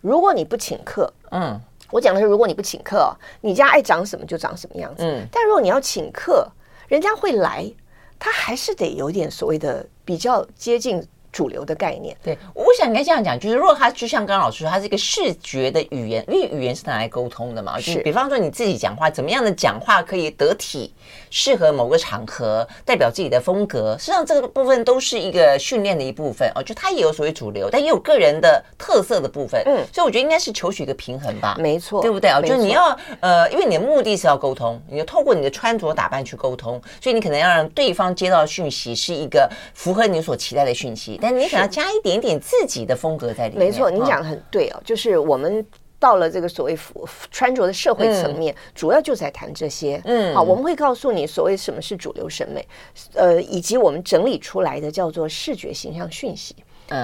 [0.00, 5.04] 如果你不请客，嗯，我讲的是如果你不请客，你家爱长什么就长什么样子。
[5.04, 6.48] 嗯，但如果你要请客，
[6.88, 7.70] 人家会来，
[8.18, 17.98] 他还是得有点所谓的比较接近。”主流的概念，对，我想应该这样讲，就是如果它就像刚刚老师说，它是一个视觉的语言，因为语言是拿来沟通的嘛，是。
[17.98, 20.94] 比方说你自己讲话，怎么样的讲话可以得体，
[21.28, 26.62] 适合某个场合，代表自己的风格，实际上这个部分都是一个训练的一部分哦。
[26.62, 32.40] 就它也有所谓主流，但也有个人的特色的部分，嗯，所以我觉得应该是求取一个平衡吧，没错，对不对啊？
[32.40, 41.18] 就是你要呃，因为你的目的是要沟通，你要透过你的穿着打扮去沟通，所以你可能要让对方接到的讯息是一个符合你所期待的讯息。
[41.26, 43.66] 但你想要加一点点自己的风格在里面。
[43.66, 44.80] 没错，你讲的很对哦。
[44.84, 45.66] 就是我们
[45.98, 46.78] 到了这个所谓
[47.30, 50.00] 穿着的社会层面，主要就在谈这些。
[50.04, 52.68] 嗯，好，我们会告诉你所谓什么是主流审美，
[53.14, 56.54] 呃，以及我们整理出来的叫做视觉形象讯息。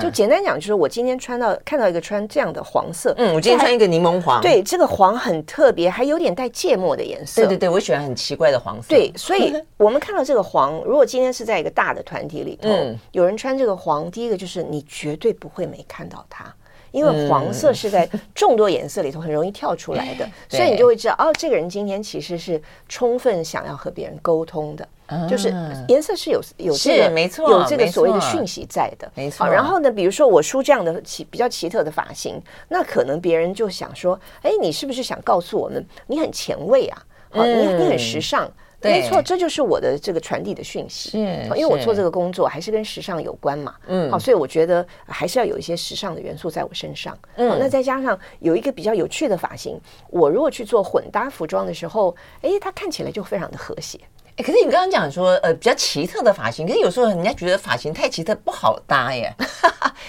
[0.01, 7.43] 就简单讲，就是我今天穿到看到一个穿这样的黄色，嗯，我今天穿一个柠檬黄，对，这个黄很特别，还有点带芥末的颜色。
[7.43, 8.89] 对对对，我喜欢很奇怪的黄色。
[8.89, 16.45] 对，所以我们看到这个黄，如果今天是在一个大的团体里头，嗯，有人穿这个黄，第一个就是你绝对不会没看到它。
[16.93, 24.89] 因为黄色是在众多颜色里头很容易跳出来的， 所以你就会知道哦，这个人今天其实是充分想要和别人沟通的，
[25.29, 25.53] 就是
[25.89, 29.47] 颜色是有有这个没错，有这个所谓的讯息在的，没错。
[29.49, 37.03] 然后呢，比如说我梳这样的奇比较奇特的发型，那可能别人就想说，哎，你是不是想告诉我们你很前卫啊？
[37.31, 38.51] 啊，你你很时尚。
[38.83, 41.11] 没错，这就是我的这个传递的讯息。
[41.15, 43.75] 嗯，因为我做这个工作还是跟时尚有关嘛。
[43.87, 47.17] 嗯，好，所以我觉得还是要有一些时尚的元素在我身上。
[47.37, 53.99] 嗯，那再加上有一个比较有趣的发型，我如果去做混搭服装的时候，哎，它看起来就非常的和谐。
[54.37, 59.31] 哎，可是你刚刚讲说，呃，比较奇特的发型，可是有时候人家觉得发型太奇特不好搭耶，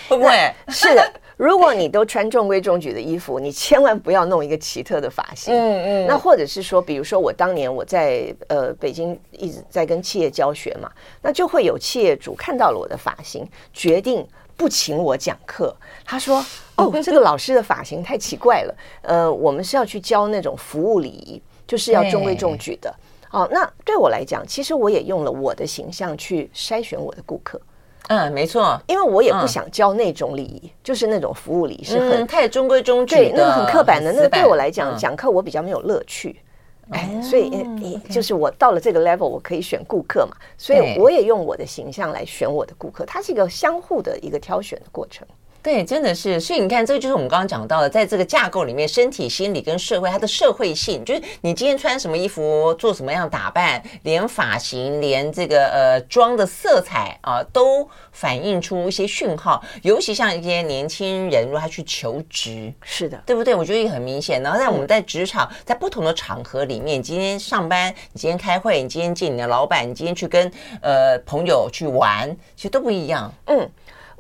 [0.08, 0.54] 会不会？
[0.70, 1.14] 是的。
[1.36, 5.54] 如果你都穿中规中矩的衣服，你千万不要弄一个奇特的发型。
[5.54, 6.08] 嗯嗯。
[6.08, 10.90] 那或者是说，比如说我当年我在呃北京一直在跟企业教学嘛，
[11.22, 15.76] 那就会有企业主看到了我的发型，决定不请我讲课。
[16.06, 16.38] 他说
[16.78, 18.76] ：“哦，这个老师的发型太奇怪了。
[19.02, 22.94] 呃，我们是要去教那种服务礼仪，就是要中规中矩的。
[23.34, 27.60] 哦，那对我来讲，其实我也用了我的形象去筛选我的顾客。”
[28.10, 36.42] 嗯，没错，因为我也不想教那种礼仪，嗯、就是那种服务礼仪是很、嗯、太中规中矩，对，那个很刻板的，那个对我来讲、嗯、讲课我比较没有乐趣，
[36.92, 45.26] 哎、嗯，所以、嗯、就是我到了这个 level，我可以选顾客嘛，所以我也用我的形象来选我的顾客，它是一个相互的一个挑选的过程。
[45.64, 59.64] 对，真的是，所以你看，这个就是我们刚刚讲到的，在这个架构里面，身体、心理跟社会，它的社会性，就是你今天穿什么衣服，做什么样打扮，连发型，连这个呃妆的色彩啊，都反映出一些讯号。
[59.84, 63.56] 尤其像一些年轻人，如果他去求职，是的，对不对？
[63.56, 64.44] 我觉得也很明显。
[64.44, 73.34] 然后在我们在职场，在不同的场合里面，你今天上班，你今天开会，你今天见你的老板，你今天去跟呃朋友去玩，其实都不一样。
[73.46, 73.70] 嗯。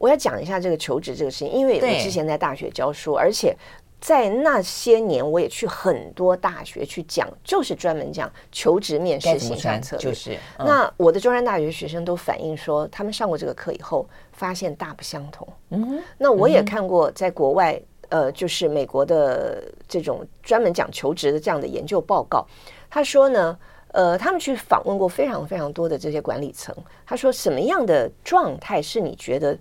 [0.03, 3.55] 我要讲一下这个求职这个事情，因为我之前在大学教书，而且
[4.01, 10.03] 在那些年我也去很多大学去讲，就是专门讲求职面试形象策略。
[10.03, 15.47] 就是那我的中山大学学生都反映说，他们上过这个课以后，发现大不相同。
[15.69, 22.45] 嗯，那我也看过在国外，呃，就是美国的这种专门讲求职的这样的研究报告，
[22.89, 23.57] 他说呢。
[23.93, 29.55] 呃，他们去访问过非常非常多的这些管理层，他说什么样的状态是你觉得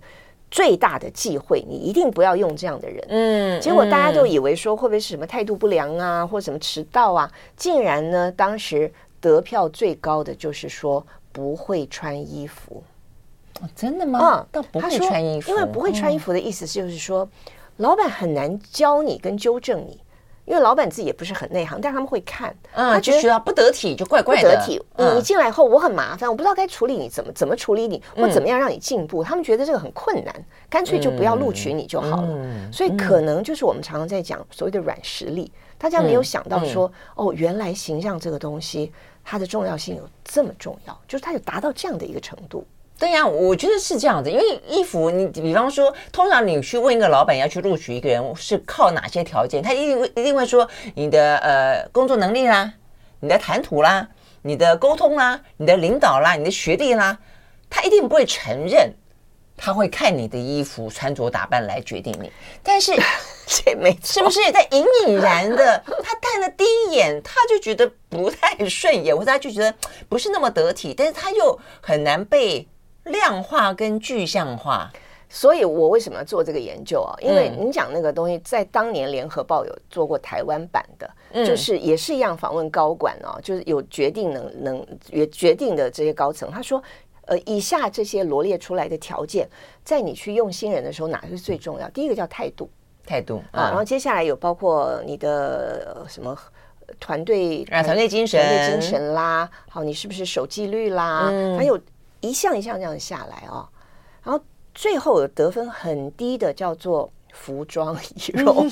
[0.53, 1.65] 最大的忌讳？
[1.67, 3.03] 你一定不要用这样的人。
[3.09, 7.31] 嗯，结果大家都以为说会不会是什么态度不良啊，或什么迟到啊？
[7.57, 12.83] 竟然呢，当时得票最高的就是说不会穿衣服。
[13.61, 14.45] 哦，真的吗？
[14.51, 17.27] 嗯，不会穿衣服，因为不会穿衣服的意思就是说，
[17.77, 19.99] 老板很难教你跟纠正你。
[20.45, 24.49] 因为老板自己也不是很内行，但他们会看，他觉得不得体就怪怪的。
[24.49, 24.81] 不得体，
[25.15, 29.23] 你进来后我很麻烦，我不知道该处理你怎么怎么处理你，或怎么样让你进步。
[29.23, 32.37] 他们觉得这个很困难，干脆就不要录取你就好了。
[32.71, 38.91] 所以可能就是我们常常在讲所谓的软实力，大家没有想到说，哦，原来形象这个东西
[39.23, 42.65] 它的重要性有这么重要，就是它有达到这样的一个程度。
[42.99, 52.73] 对呀、啊，我觉得是这样子，因为衣服，你比方说，通常你去问一个老板要去录取一个人是靠哪些条件，他一定会一定会说你的呃工作能力啦，
[53.19, 54.07] 你的谈吐啦，
[54.41, 57.17] 你的沟通啦，你的领导啦，你的学历啦，
[57.69, 58.93] 他一定不会承认。
[59.55, 62.29] 他会看你的衣服穿着打扮来决定你，
[62.63, 62.91] 但是
[63.45, 65.81] 这没是不是在隐隐然的？
[66.03, 69.73] 他看了第一眼，他就觉得不太顺眼，或者他就觉得
[70.09, 72.67] 不是那么得体，但是他又很难被
[73.05, 74.91] 量化跟具象化。
[75.29, 77.15] 所以我为什么要做这个研究啊？
[77.19, 81.09] 因为你讲那个东西，在当年联合报有做过台湾版的，
[81.45, 86.81] 就是也是一样访问高管啊，就是有决定能能也决定的这些高层，他说。
[87.25, 89.47] 呃，以下这些罗列出来的条件，
[89.81, 91.89] 在你去用新人的时候，哪个是最重要？
[91.91, 92.69] 第一个叫态度，
[93.05, 96.37] 态度啊，然后接下来有包括你的什么
[96.99, 101.29] 团队啊，团队精神，团队精神啦，好，你是不是守纪律啦？
[101.31, 101.79] 嗯，还有
[102.27, 103.69] 一项一项这样下来啊，
[104.23, 108.67] 然后最后有得分很低的叫做服装仪容，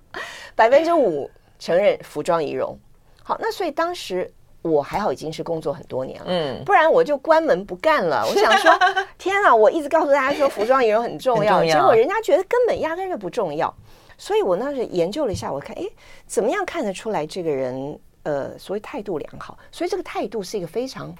[0.56, 2.78] 百分之五承认服装仪容。
[3.22, 4.32] 好，那所以当时。
[4.66, 8.26] 我还好，已经是工作很多年了，嗯，不然我就关门不干了。
[8.26, 8.72] 我想说，
[9.18, 13.74] 天啊，我一直告诉大家说服装仪容很重要，结果人家觉得根本压根就不重要。
[14.16, 15.82] 所以我那时研究了一下，我看，哎，
[16.26, 19.58] 怎么样看得出来这个人呃，所谓态度良好？
[19.70, 21.14] 所以这个态度是一个非常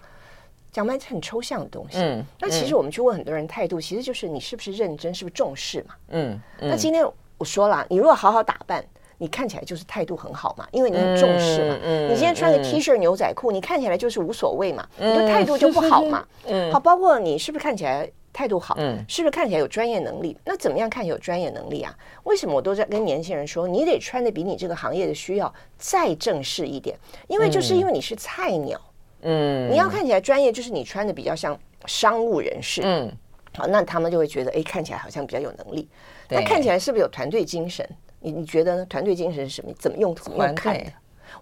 [0.75, 1.99] 讲白很抽象的东西。
[1.99, 5.95] 嗯，那其实我们去问很多人态度，其实就是你是不是认真，是不是重视嘛？
[6.09, 7.07] 嗯，那今天
[7.39, 8.85] 我说了，你如果好好打扮。
[9.17, 11.79] 你看起来就是态度很好嘛，因为你很重视嘛。
[11.85, 16.27] 嗯，你今天穿个 T 恤牛仔裤，你看起来就是无所谓嘛，你的态度就不好嘛。
[16.47, 18.75] 嗯，好，包括你是不是看起来态度好？
[18.77, 20.37] 嗯，是不是看起来有专业能力？
[20.45, 21.97] 那怎么样看起来有专业能力啊？
[22.25, 26.99] 为什么我都在跟年轻人说，你得穿的比你这个行业的需要再正式一点？
[27.29, 28.79] 因为就是因为你是菜鸟，
[29.25, 32.83] 嗯，你要看起来专业，就是你穿的比较像商务人士。
[32.85, 33.11] 嗯，
[33.57, 35.89] 好，那他们就会觉得，哎，看起来好像比较有能力。
[36.29, 37.89] 那看起来是不是有团队精神？
[38.21, 38.87] 你你觉得呢？
[38.87, 39.73] 团队精神是什么？
[39.79, 40.15] 怎么用？
[40.15, 40.85] 怎么用看的？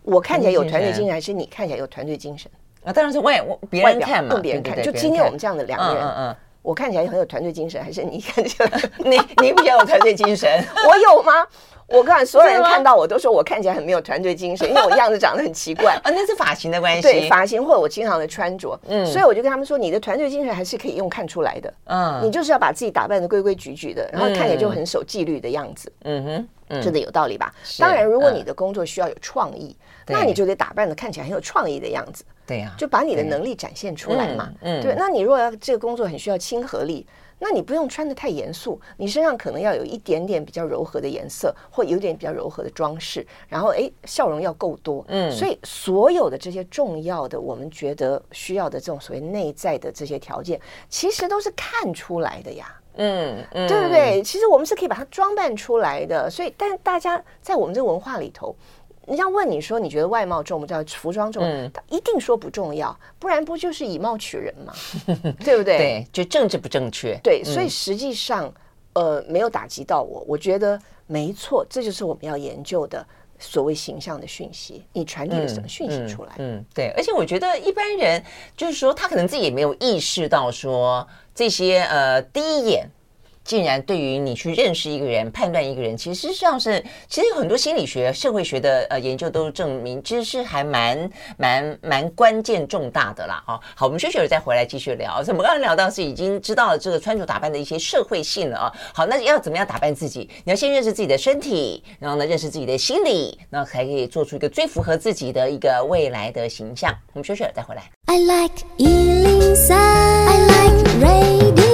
[0.03, 2.51] 我看起来有团队精神，还是你看起来有团队精神？
[2.85, 4.83] 啊，当然是外我别人看嘛，用别人看。
[4.83, 10.49] 就今天我们这样的两个人，嗯嗯，我看起来很有团队精神，还是你 看起来你你比较有团队精神？
[10.89, 11.47] 我有吗？
[11.89, 15.93] 我看所有人看到我都说我看起来很没有团队精神，因为我样子长得很奇怪。
[16.03, 17.03] 啊， 那是发型的关系。
[17.03, 27.53] 对，发型或者我经常的穿着，嗯，所以我就跟他们说，你的团队精神还是可以用看出来的，嗯，你就是要把自己打扮的规规矩矩的，然后看起来就很守纪律的样子，嗯哼，真的有道理吧？
[27.79, 34.95] 当然，如果你的工作需要有创意，那你就得打扮的看起来很有创意的样子，对呀，就把你的能力展现出来嘛，嗯，对。
[34.97, 37.07] 那你如果要这个工作很需要亲和力。
[37.45, 45.05] 那你不用穿的太严肃，你身上可能要有一点点比较柔和的颜色，或有点比较柔和的装饰，然后哎，笑容要够多。
[45.09, 52.81] 嗯，所以所有的这些重要的，我们觉得需要的这种所谓内在的这些条件，其实都是看出来的呀。
[52.95, 54.23] 嗯，嗯，对不对？
[54.23, 56.31] 其实我们是可以把它装扮出来的。
[56.31, 58.55] 所以，但大家在我们这个文化里头。
[59.07, 60.85] 人家问你说，你觉得外貌重不重要？
[60.85, 61.49] 服装重要？
[61.51, 64.73] 嗯、他一定说不重要，不然不就是以貌取人吗？
[65.45, 65.77] 对不对？
[66.07, 67.19] 对，就政治不正确。
[67.23, 68.47] 对，所以实际上，
[68.93, 70.25] 嗯、呃，没有打击到我。
[70.29, 73.05] 我觉得没错，这就是我们要研究的
[73.39, 74.85] 所谓形象的讯息。
[74.93, 76.33] 你传递了什么讯息出来？
[76.39, 76.93] 嗯，嗯，对。
[76.97, 78.23] 而且我觉得一般人
[78.57, 82.89] 就是说，他可能自己也没有意识到说这些呃，第一眼。
[83.45, 93.43] 竟然对于你去认识一个人、判断一个人，其实实际上是，其实有很多心理学、社会学的呃研究都证明，其实是还蛮蛮蛮关键重大的啦。
[93.47, 95.23] 哦，好，我们休息了再回来继续聊。
[95.29, 98.73] 我们刚刚聊到是已经知道了这个穿着打扮的一些社会性了啊。
[98.95, 100.29] 好，那要怎么样打扮自己？
[100.45, 106.95] 你要先认识自己的身体，然后呢，认识自己的心理，然后才可以做出一个最符合自己的一个未来的形象。
[107.13, 107.83] 我们休息了再回来。
[108.07, 111.72] I like 103, I like radio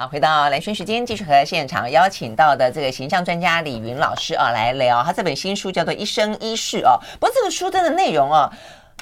[0.00, 6.98] 好，回到蓝轩时间，继续和现场邀请到的这个形象专家李云老师啊来聊，他这本新书叫做《一生一世》哦。
[7.20, 8.50] 不过这个书真的内容啊。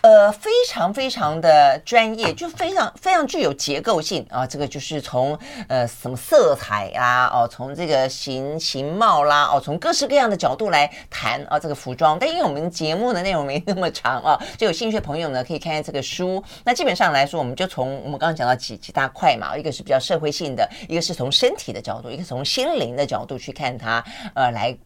[0.02, 4.46] 呃，非常非常的专业，就非常非常具有结构性啊！
[4.46, 5.36] 这个就是从
[5.68, 12.16] 呃什么色彩啦，哦，从这个形形貌啦，哦，从各式各样的角度来谈啊，这个服装。
[12.18, 16.42] 但因为我们节目的内容没那么长啊，就有兴趣的朋友呢可以看看这个书。
[16.64, 24.76] 那基本上来说，我们就从我们刚刚讲到几几大块嘛，一个是比较社会性的，一个是从身体的角度，一个从心灵的角度去看它，呃，来。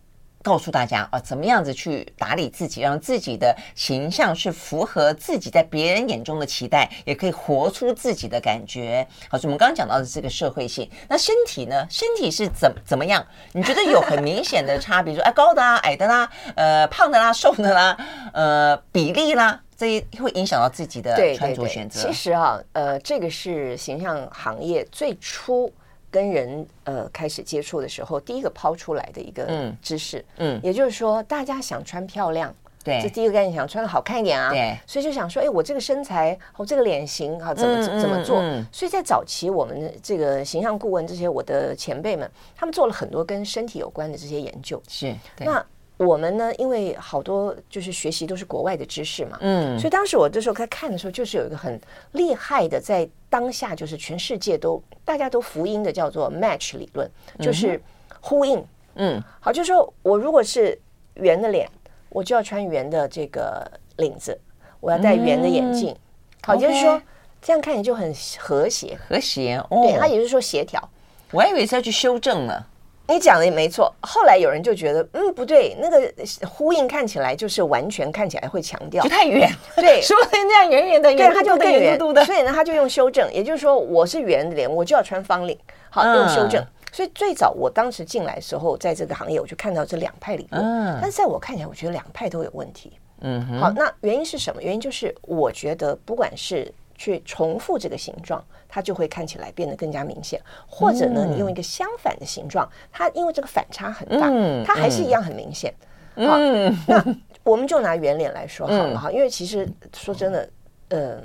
[0.42, 9.06] 告诉大家啊，怎么样子去打理自己，让自己的形象是符合自己在别人眼中的期待，也可以活出自己的感觉。
[9.29, 11.87] 好，所以我们刚刚讲到的这个社会性，那身体呢？
[11.88, 13.25] 身体是怎怎么样？
[13.52, 15.14] 你觉得有很明显的差别？
[15.14, 17.96] 说，哎，高的啦，矮的啦，呃，胖的啦， 瘦的啦，
[18.33, 22.00] 呃，比例啦，这些会影响到自己的穿着选择。
[22.00, 25.73] 其实啊，呃，这个是形象行业最初。
[26.13, 32.54] 跟人呃开始接触的时候，第一个抛出来的一个知识，嗯，嗯，也就是说，大家想穿漂亮，
[32.85, 38.38] 对，这第一个概念，想穿的好看一点啊，对，所以就想说，哎，我这个身材，我这个脸型，啊，怎么、嗯、怎么做？
[38.40, 38.60] 嗯。
[38.60, 45.65] 嗯、所以在早期，我们的这个形象顾问这些我的前辈们，他们做了很多跟身体有关的这些研究，是，那。
[46.03, 51.81] 我们呢，因为好多就是学习都是国外的知识嘛，嗯，所以当时我这时候在看的时候，就是有一个很
[52.13, 57.81] 厉害的，在当下就是全世界都大家都福音的叫做 match 理论，就是
[58.21, 60.79] 呼应，嗯，好，就是说我如果是
[61.15, 61.69] 圆的脸，
[62.09, 64.38] 我就要穿圆的这个领子，
[64.81, 65.94] 我要戴圆的眼镜，
[66.42, 67.00] 好，就是说
[67.40, 70.83] 这样看起来就很和谐，和谐，哦，对，他也就是说协调，
[71.31, 72.67] 我还以为是要去修正呢。
[73.13, 76.13] 你讲的也没错，后来有人就觉得，嗯，不对，那个
[76.48, 85.58] 呼应看起来就是完全看起来会强调，就太远，对， 说的那样圆圆的，对，它就更圆嘟嘟的，所以呢，他就用修正，也就是说，我是圆的脸，我就要穿方领，
[85.90, 86.65] 好，用修正。
[86.90, 92.92] 所以最早我当时进来的时候，在这个行业，我就看到这两派理论，但是在我看起来，我觉得两派都有问题。
[93.21, 94.60] 嗯，好，那原因是什么？
[94.60, 96.73] 原因就是我觉得不管是。
[96.94, 98.44] 去重复这个形状，
[98.75, 100.40] 它就会看起来变得更加明显。
[100.66, 104.31] 或者呢，你用一个相反的形状，它因为这个反差很大，
[104.64, 105.70] 它还是一样很明显。
[106.16, 106.38] 好，
[106.87, 107.04] 那
[107.44, 110.48] 我们就拿圆脸来说好了哈，因为其实说真的，
[110.88, 111.18] 呃，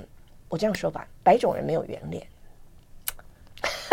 [0.49, 2.27] 我这样说吧，白种人没有圆脸，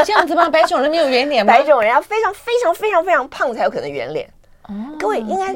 [0.04, 0.50] 这样子吗？
[0.50, 1.52] 白种人没有圆脸 吗？
[1.52, 4.28] 白种人要非常非常非常非常胖才有可能圆脸。
[4.98, 5.52] 各位应该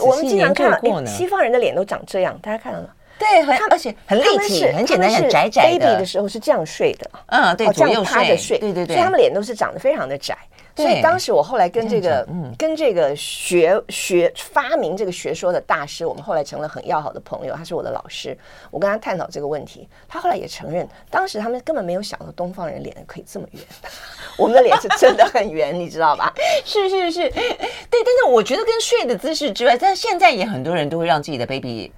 [0.00, 2.88] 我们经常看到西方人的脸都长这样，大家看到吗？
[3.22, 5.86] 对，很而且很立体，很简单，很窄窄的。
[5.86, 10.36] baby 的时候是这样睡的，嗯，对，这样趴着睡，对对对，所以他们脸都是长得非常的窄。
[10.74, 17.54] 所以当时我后来跟这个嗯跟这个学学发明这个学说的大师，我们后来成了很要好的朋友。
[17.54, 18.34] 他是我的老师，
[18.70, 23.62] 我跟他探讨这个问题，他后来也承认，当时他们根本没有想到东方人脸可以这么圆，
[24.38, 26.32] 我们的脸是真的很圆，你知道吧？
[26.64, 28.00] 是是是，对。
[28.04, 31.92] 但是我觉得跟睡的姿势之外，但现在也很多人都会让自己的 baby。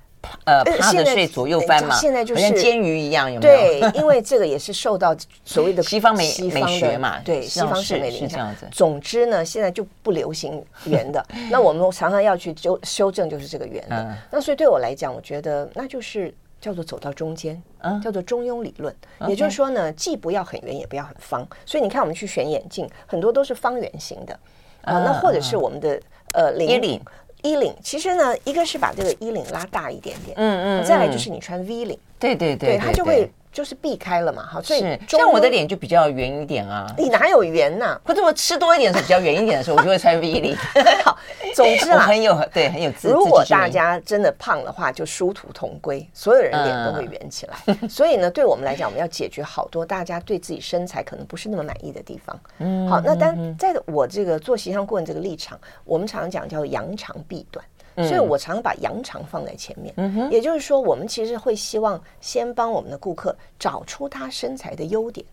[0.45, 3.81] 呃，趴着睡左右翻嘛，现在就是像煎鱼一样，有没有？
[3.81, 8.55] 对，因为这个也是受到所谓的西方美美学嘛，对，西方审美的影响。
[8.71, 11.25] 总之呢，现在就不流行圆的。
[11.51, 14.17] 那我们常常要去纠修正，就是这个圆的。
[14.31, 17.63] 那所以对我来讲，我觉得那就是叫做走到中间，
[18.03, 18.95] 叫做中庸理论。
[19.27, 21.47] 也就是说呢，既不要很圆，也不要很方。
[21.65, 24.39] 所以你看，我们去选眼镜，很多都是方圆形的
[24.83, 24.99] 啊。
[24.99, 26.01] 那或者是我们的
[26.33, 27.01] 呃领领。
[27.45, 37.97] 衣领其实呢，一个是把这个衣领拉大一点点，嗯嗯，再来就是你穿 V 领，对对对，它就会就是避开了嘛，好，所以像我的脸就比较圆一点啊，你哪有圆呐？
[38.05, 40.57] 或者我吃多一点的时候比较圆一点的时候，我就会穿 V 领。
[41.05, 41.17] 好，
[41.55, 43.09] 总之啦，很有对很有自。
[43.09, 47.55] 如果大家真的胖的话，就殊途同归，所有人脸都会圆起来。
[47.89, 52.41] 所以呢，对我们来讲，我们要解决好多大家对自己身材可能不是那么满意的地方。
[52.59, 57.65] 嗯，好，那但在我这个做形象顾问这个立场，我们常常讲叫扬长避短。
[57.97, 65.25] 所以我常常把扬长放在前面，也就是说，我们其实会希望先帮我们的顾客找出他身材的优点。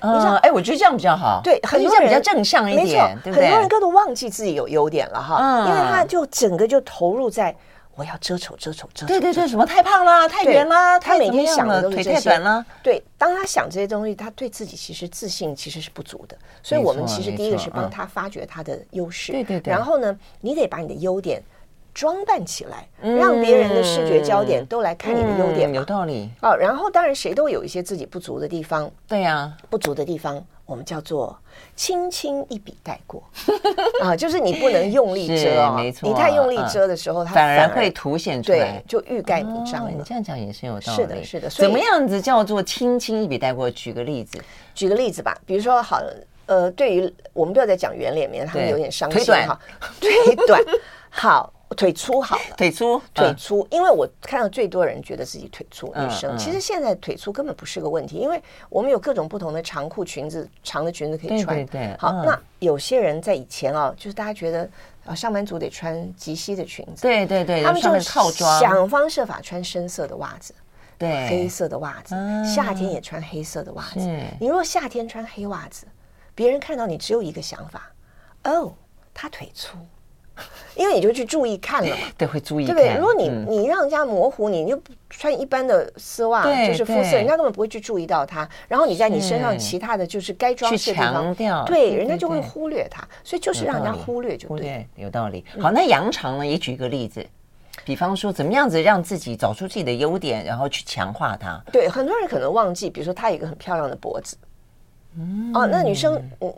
[0.00, 1.40] 你知道，哎，我觉得这样比较好。
[1.42, 7.54] 对，很多人比较正向一点，没错，很多人都忘记自己有优点了哈，因为他就整个就投入在
[7.94, 9.06] 我要遮丑、遮丑、遮丑。
[9.08, 12.10] 对对对，什么太胖啦，太圆啦，他每天想的都是这些。
[12.12, 12.64] 腿太短了。
[12.82, 16.36] 对，当他想这些东西，他对自己其实自信其实是不足的。
[16.62, 19.72] 所以我们其实第一个是帮他发掘他的优势，对对对。
[19.72, 21.42] 然后呢，你得把你的优点。
[21.98, 26.30] 装扮起来，让别人的视觉焦点都来看你的优点，有道理。
[26.42, 31.36] 哦，然后当然谁都有一些自己不足的地方，对呀，不足的地方我们叫做
[31.74, 33.20] 轻轻一笔带过
[34.00, 39.90] 啊，就是你不能用力遮 哦，没错，你太用力遮的时候，它反而会凸显出来，就欲盖弥彰。
[39.90, 41.50] 你这样讲也是有道理，是的，是的。
[41.50, 43.68] 怎么样子叫做轻轻一笔带过？
[43.72, 44.38] 举个例子，
[44.72, 46.00] 举个例子吧，比如说，好，
[46.46, 49.58] 呃，对于我们不要再讲圆脸，免得他们有点伤心哈。
[50.00, 50.12] 腿
[50.46, 50.62] 短，
[51.10, 51.52] 好。
[51.76, 56.36] 腿粗好了，腿粗，腿粗，因为我看到最多人觉得自己腿粗，女生。
[56.38, 61.64] 其实现在腿粗根本不是个问题，因为我们有各种不同的长裤、裙子、长的裙子可以穿。
[61.66, 64.68] 对，好，那有些人在以前啊，就是大家觉得
[65.04, 70.54] 啊，上班族得穿及膝的裙子，对对对，他们就想方设法穿深色的袜子，
[70.96, 72.14] 对，黑色的袜子，
[72.44, 74.00] 夏天也穿黑色的袜子。
[74.40, 75.86] 你如果夏天穿黑袜子，
[76.34, 77.92] 别人看到你只有一个想法，
[78.44, 78.72] 哦，
[79.12, 79.76] 他腿粗。
[80.76, 82.02] 因为你就去注意看了嘛。
[82.16, 82.74] 对，会注意看。
[82.74, 82.98] 对不对？
[82.98, 83.28] 如果你
[83.60, 84.80] 你让人家模糊，你就
[85.10, 88.48] 穿一般的丝袜，就是肤色，人家根本不会去注意到它。
[88.68, 93.06] 然后你在你身上其他的就是该装饰的地方，对，人家就会忽略它。
[93.24, 95.44] 所以就是让人家忽略就对，有道理。
[95.60, 96.46] 好，那扬长呢？
[96.46, 97.26] 也举一个例子。
[97.84, 101.62] 比方说，怎么样子让自己找出自己的优点，然后去强化它？
[101.72, 104.36] 对，很多人可能忘记，比如说他有一个很漂亮的脖子，
[105.16, 106.52] 嗯，哦，那女生，嗯，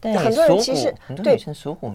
[0.00, 1.36] 对，很多人其实对，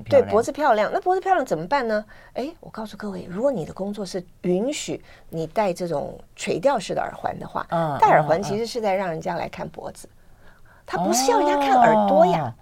[0.09, 2.05] 对，脖子漂亮，那脖子漂亮怎么办呢？
[2.33, 10.07] 哎，我告诉各位，如果你的工作是允许你戴这种垂吊式的耳环的话，嗯，戴耳环其实是在让人家来看脖子，
[10.85, 12.53] 他不是要人家看耳朵呀。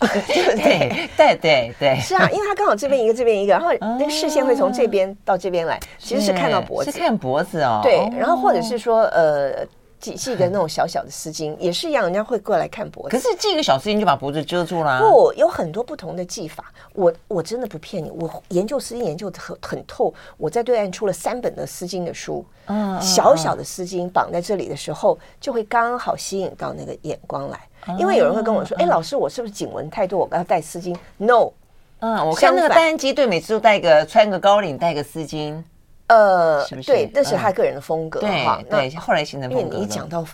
[0.00, 1.08] 对不 对？
[1.16, 7.80] 对对对， 是啊，因为他刚好这边一个，这边一个，然后那个视线会从这边到这边来，其实是看到脖子，是看脖子哦。
[7.82, 9.66] 对，然后或者是说，呃。
[10.00, 13.16] 系系个那种小小的丝巾 也是一样，人家会过来看脖子。
[13.16, 15.00] 可是系个小丝巾就把脖子遮住了。
[15.00, 16.72] 不，有很多不同的系法。
[16.92, 20.12] 我我真的不骗你，我研究丝巾研究的很很透。
[20.36, 22.44] 我在对岸出了三本的丝巾的书。
[22.66, 27.58] 嗯，小小的丝巾绑在这里的时候，就会刚好吸引到那个眼光来。
[27.98, 30.28] 因为有人会跟我说：“哎，老师，我是不是颈纹太多？
[30.30, 31.50] 我要戴丝巾？”No。
[32.00, 35.62] 嗯，我看那个戴安基对，每次都戴个穿个高领，戴个丝巾。
[36.08, 38.60] 呃，对，那是他个人的风格哈。
[38.68, 39.74] 对，后来形成风格。
[39.74, 40.24] 因为你讲到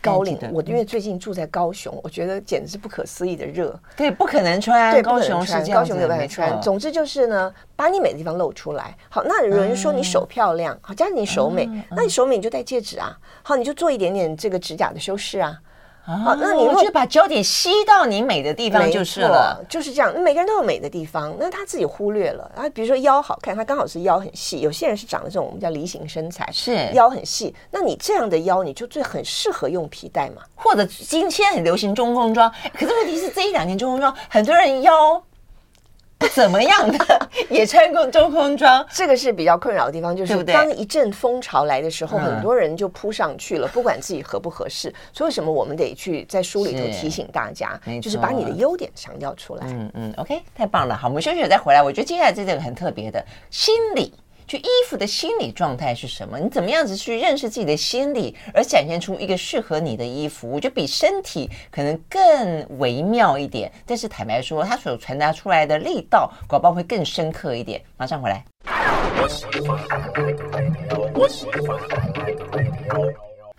[0.00, 3.78] 高领，我因为最近住在高雄，我觉得简直是不可思议的热。
[3.96, 4.92] 对，不可能穿。
[4.92, 6.60] 对，高雄是高雄没有办法穿。
[6.60, 8.96] 总之就是呢，把你美的地方露出来。
[9.08, 13.16] 好，那有人说你手漂亮，好，加上你手美，那你手美你就戴戒指啊。
[13.42, 15.56] 好，你就做一点点这个指甲的修饰啊。
[16.04, 20.12] 好，那你就把焦点吸到你美的地方就是了，就是这样。
[20.20, 22.68] 每个人都有美的地方，那他自己忽略了啊。
[22.70, 24.60] 比如说腰好看，他刚好是腰很细。
[24.60, 27.54] 有些人是长的这种我们叫梨形身材，是腰很细。
[27.70, 30.42] 那你这样的腰，你就最很适合用皮带嘛。
[30.56, 35.22] 或者今天很流行中空装，可是问题是这一两年中空装很多人腰。
[36.28, 44.92] 怎么样的也穿过中空装，这个是比较困扰的地方，就是当一阵风潮来的时候，很多人就扑上去了，不管自己合不合适。
[45.12, 49.66] 所以为什么我们得去在书里头提醒大家，就是把你的优点强调出来。
[49.68, 50.96] 嗯嗯，OK，太棒了。
[50.96, 51.82] 好，我们休息了再回来。
[51.82, 54.12] 我觉得接下来这个很特别的心理。
[54.52, 56.38] 就衣服的心理状态是什么？
[56.38, 60.46] 你怎么样子去认识自己的心理，而展现出一个适合你的衣服？
[60.46, 67.80] 我觉得比身体可能更微妙一点，但是坦白说，它所传达出来的力道，广告会更深刻一点。
[67.96, 68.44] 马上回来。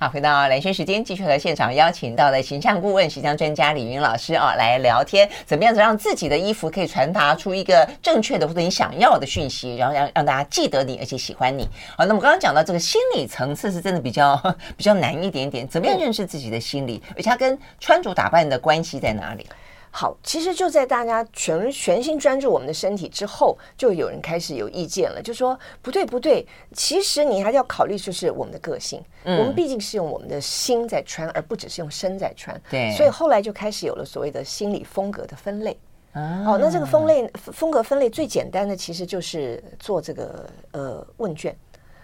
[0.04, 11.66] 好，回到蓝轩时间，继续和现场邀请到的形象顾问、形象专家李云老师啊来聊天，怎么样子让自己的衣服可以传达出一个正确的或者你想要的讯息，然后让让大家记得你，而且喜欢你。
[11.97, 14.36] 好，那么刚刚讲到这个心理层次是真的比较
[14.76, 19.47] 比较难一点点，怎么样认识自己的心理，而且它跟穿着打扮的关系在哪里？
[19.96, 32.60] 好，其实就在大家全全心专注我们的身体之后，就有人开始有意见了，就说不对不对，其实你还是要考虑就是我们的个性，嗯、我们毕竟是用我们的心在穿，而不只是用身在穿。
[32.72, 35.78] 对，所以后来就开始有了所谓的心理风格的分类。
[36.14, 41.56] 啊，好，那这个分类风格分类最简单的其实就是做这个呃问卷。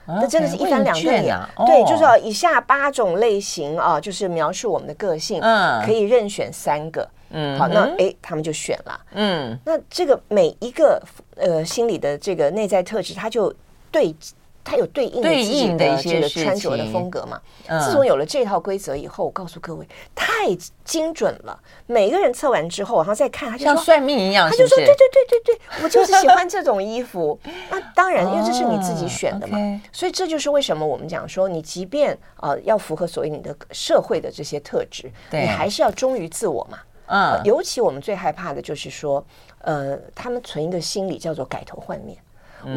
[0.05, 1.37] 那真的是一翻两瞪眼，
[1.67, 11.01] 对，就是说以下八种类型啊，就是描述我们的个性，嗯，可以任选三个，嗯，好，那哎，他们就选了，嗯，那这个每一个
[11.35, 13.53] 呃心理的这个内在特质，它就
[13.91, 14.15] 对。
[14.61, 17.41] 它有对应的自己的这个穿着的风格嘛？
[17.79, 21.59] 自从有了这套规则以后，我告诉各位，太精准了。
[21.87, 27.39] 每个人测完之后，然后再看，他就像算命一样，他就说：“对对对对对，我就是喜欢这种衣服。”
[27.71, 29.57] 那当然，因为这是你自己选的嘛，
[29.91, 36.77] 所以这就是为什么我们讲说，你即便啊要符合所谓你的社会的这些特质，你还是要忠于自我嘛。
[37.09, 39.25] 嗯，尤其我们最害怕的就是说，
[39.59, 42.17] 呃，他们存一个心理叫做改头换面。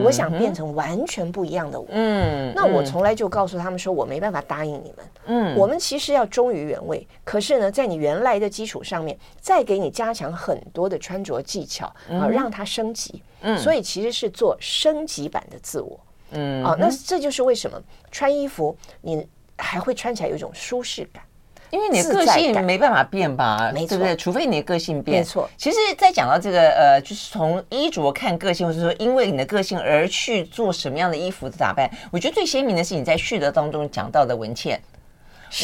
[0.00, 1.88] 我想变成完全不一样的我。
[1.90, 5.06] 嗯，那我从来就告诉他们说，我没办法答应你们。
[5.26, 13.20] 嗯，我们其实要忠于原位，可是呢，在你原来的基础上面，再给你加强很多的穿着技巧啊，让它升级。
[13.40, 15.98] 嗯，所以其实是做升级版的自我。
[16.30, 17.76] 嗯，啊，那这就是为什么
[18.12, 19.26] 穿衣服你
[19.58, 21.24] 还会穿起来有一种舒适感。
[21.72, 24.14] 因为你的个性没办法变吧，对不对？
[24.14, 25.20] 除非你的个性变。
[25.20, 25.48] 没错。
[25.56, 34.78] 其实，在讲到这个呃，就是从衣着看个性，或者说因为你的个性而去做什么样的衣服的打扮，我觉得最鲜明的是你在序的当中讲到的文茜。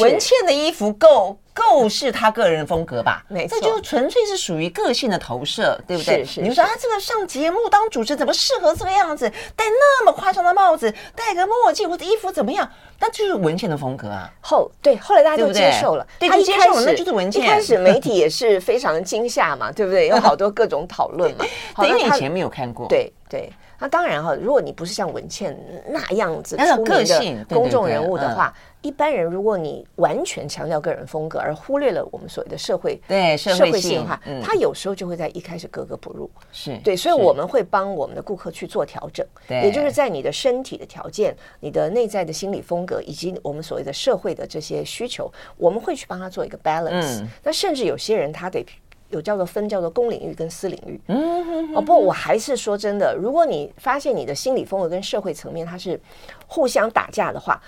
[0.00, 3.24] 文倩的衣服够够是她个人风格吧？
[3.28, 6.24] 没错，这就纯粹是属于个性的投射，对不对？
[6.24, 6.40] 是是。
[6.40, 9.28] 你说啊这个上节目当主持怎么适合这个样子？
[9.56, 12.70] 戴那么夸张的帽子，戴个墨镜或者衣服怎么样？
[13.00, 14.30] 那就是文倩的风格啊。
[14.40, 17.42] 后对，后来大家就接受了，对，对，接受了，那就是文倩。
[17.42, 20.06] 一开始媒体也是非常惊吓嘛，对不对？
[20.08, 21.44] 有好多各种讨论嘛。
[21.84, 22.86] 因为以前没有看过。
[22.88, 23.50] 对对。
[23.80, 25.56] 那当然哈，如果你不是像文倩
[25.88, 26.84] 那样子出
[27.20, 36.30] 名的公众人物的话，一般人如果你完全强调个人风格，而忽略了我们所谓的社会对社会性的话，他有时候就会在一开始格格不入。
[36.52, 47.24] 是对，所以我们会帮我们的顾客去做调整，也就是在你的身体的条件、你的内在的心理风格以及我们所谓的社会的这些需求，我们会去帮他做一个 balance。
[47.42, 48.64] 那甚至有些人他得。
[49.10, 51.00] 有叫做分叫做公领域跟私领域。
[51.06, 55.98] 嗯哼，哦不，我还是说真的，如果你发现你的心理风格跟社会层面它是
[56.46, 57.58] 互相打架的话，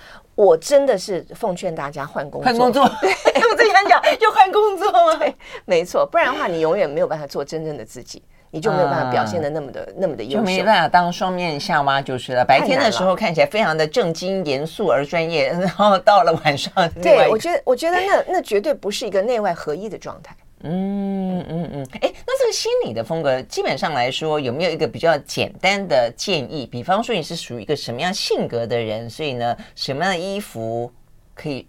[0.40, 2.44] 我真的是奉劝大家换工作。
[2.46, 3.10] 换工作， 对，
[3.50, 5.16] 我最想讲就换工作吗？
[5.20, 5.34] 对，
[5.66, 12.42] 没错，不然的话你永远没有办法做真正的自己，你就没有办法表现的那么的、嗯、那么的优秀，就没办法当双面夏娃就是了。
[12.42, 16.72] 白天的时候看起来非常的正经严肃而专业，然后到了晚上，
[17.02, 20.34] 对，我觉得我觉得那那绝对不是一个内外合一的状态。
[20.62, 26.66] 嗯嗯嗯，哎，那这个心理的风格，基本上来说，有没有一个比较简单的建议？
[26.66, 30.92] 比方说，你是属于一个什么样性格的人，所以呢，什么样的衣服
[31.34, 31.66] 可以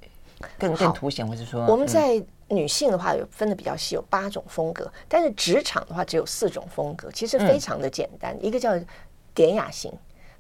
[0.57, 8.71] 更更凸显，或者说，我们在女性的话有分的比较细，有八种风格，但是职场的话只有四种风格，其实非常的简单，嗯、一个叫
[9.33, 9.89] 典雅型。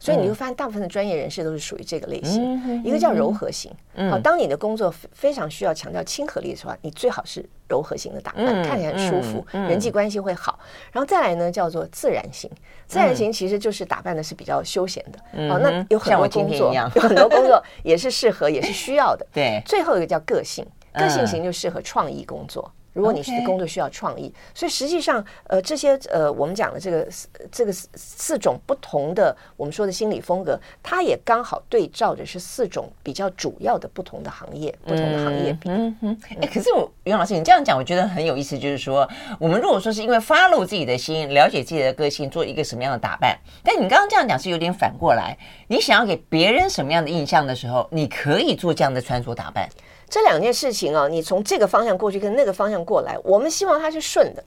[0.01, 2.59] 所以你会发现，大部分的专业人士都是属于这个类型。
[2.65, 3.71] 嗯、一个叫柔和型，
[4.09, 10.57] 好、当你的工作非常需要强调亲和力的话，你最好是柔和型的打扮，嗯、看起来很舒服，嗯、人际关系会好。
[10.91, 12.49] 然后再来呢，叫做自然型。
[12.87, 15.19] 自然型其实就是打扮的是比较休闲的。
[15.47, 19.23] 好、那有很多工作，有很多工作也是适合，也是需要的。
[19.31, 19.61] 对。
[19.67, 22.73] 最后一个叫个性，个性型就适合创意工作。
[22.93, 27.07] 如果你是工作需要创意，所以实际上，呃，这些呃，我们讲的这个
[27.51, 35.57] 这个四种不同的我们说的心理风格，它也刚好对照着是四种比较主要的不同的行业，不同的行业。
[35.65, 36.17] 嗯嗯。
[36.41, 39.07] 哎，可是我袁老师，你这样讲，我觉得很有意思，就是说，
[39.39, 45.37] 我们如果说是因为 follow 自己的心，了解自己的个性，做一个什么样的打扮，但你刚刚这样讲是有点反过来，
[45.67, 49.69] 你想要给别人什么样的印象的时候，你可以做这样的穿着打扮。
[50.11, 54.43] 这两件事情啊，你从这个方向过去，跟那个方向过来，我们希望它是顺的，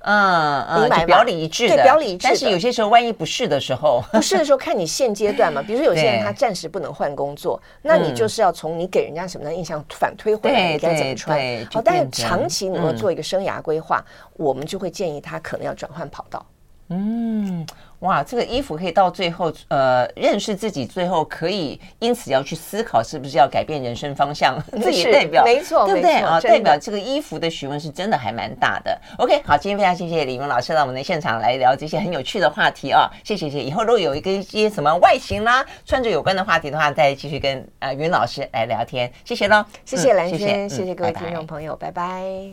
[0.00, 1.06] 嗯嗯，明白？
[1.06, 2.24] 表里一致的，对，表里一致。
[2.24, 5.62] 但是有些时候，万一不是的时候， 不是的时候，看你现阶段嘛。
[5.62, 11.38] 比如说有些人他暂时不能换工作， 那你就是要从你给人家什么样的印象反推回来，你该怎么穿？
[11.72, 16.44] 好，但是长期你要做一个生涯规划，我们就会建议他可能要转换跑道。
[16.88, 17.64] 嗯。
[18.00, 24.62] 哇，这个衣服可以到最后，呃，认识自己，最后可以因此要去思考，是不是要改变人生方向？
[24.82, 26.40] 这也代表没错，对不对啊？
[26.40, 29.00] 代表这个衣服的学问是真的还蛮大的。
[29.18, 33.10] OK，好，今天非常谢谢李云老师到我们的现场来聊这些很有趣的话题啊！
[33.24, 39.10] 谢谢谢，以后如果有一个一些什么外形啦、穿着有关的话题的话，再继续跟啊云老师来聊天。
[39.24, 42.52] 谢谢喽，谢谢兰萱，谢谢各位听众朋友，拜拜。